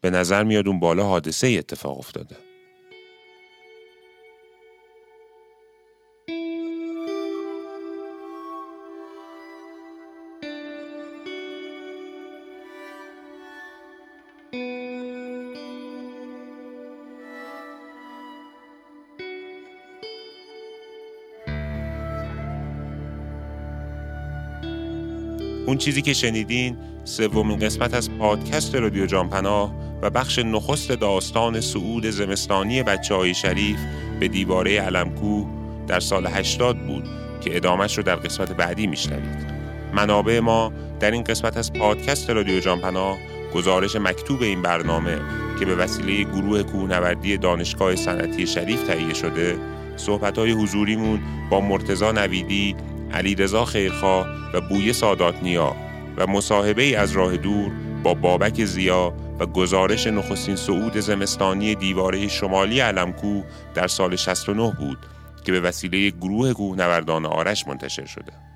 [0.01, 2.35] به نظر میاد اون بالا حادثه ای اتفاق افتاده.
[25.71, 32.05] اون چیزی که شنیدین سومین قسمت از پادکست رادیو جانپناه و بخش نخست داستان سعود
[32.05, 33.79] زمستانی بچه های شریف
[34.19, 35.45] به دیواره علمکو
[35.87, 37.03] در سال 80 بود
[37.41, 39.51] که ادامش رو در قسمت بعدی میشنوید.
[39.93, 43.17] منابع ما در این قسمت از پادکست رادیو جانپناه
[43.55, 45.19] گزارش مکتوب این برنامه
[45.59, 49.57] که به وسیله گروه کوهنوردی دانشگاه صنعتی شریف تهیه شده
[49.97, 51.19] صحبت‌های حضوریمون
[51.49, 52.75] با مرتزا نویدی
[53.13, 55.75] علی رضا خیرخواه و بوی سادات نیا
[56.17, 57.71] و مصاحبه از راه دور
[58.03, 63.41] با بابک زیا و گزارش نخستین صعود زمستانی دیواره شمالی علمکو
[63.73, 64.97] در سال 69 بود
[65.43, 68.50] که به وسیله گروه کوهنوردان آرش منتشر شده.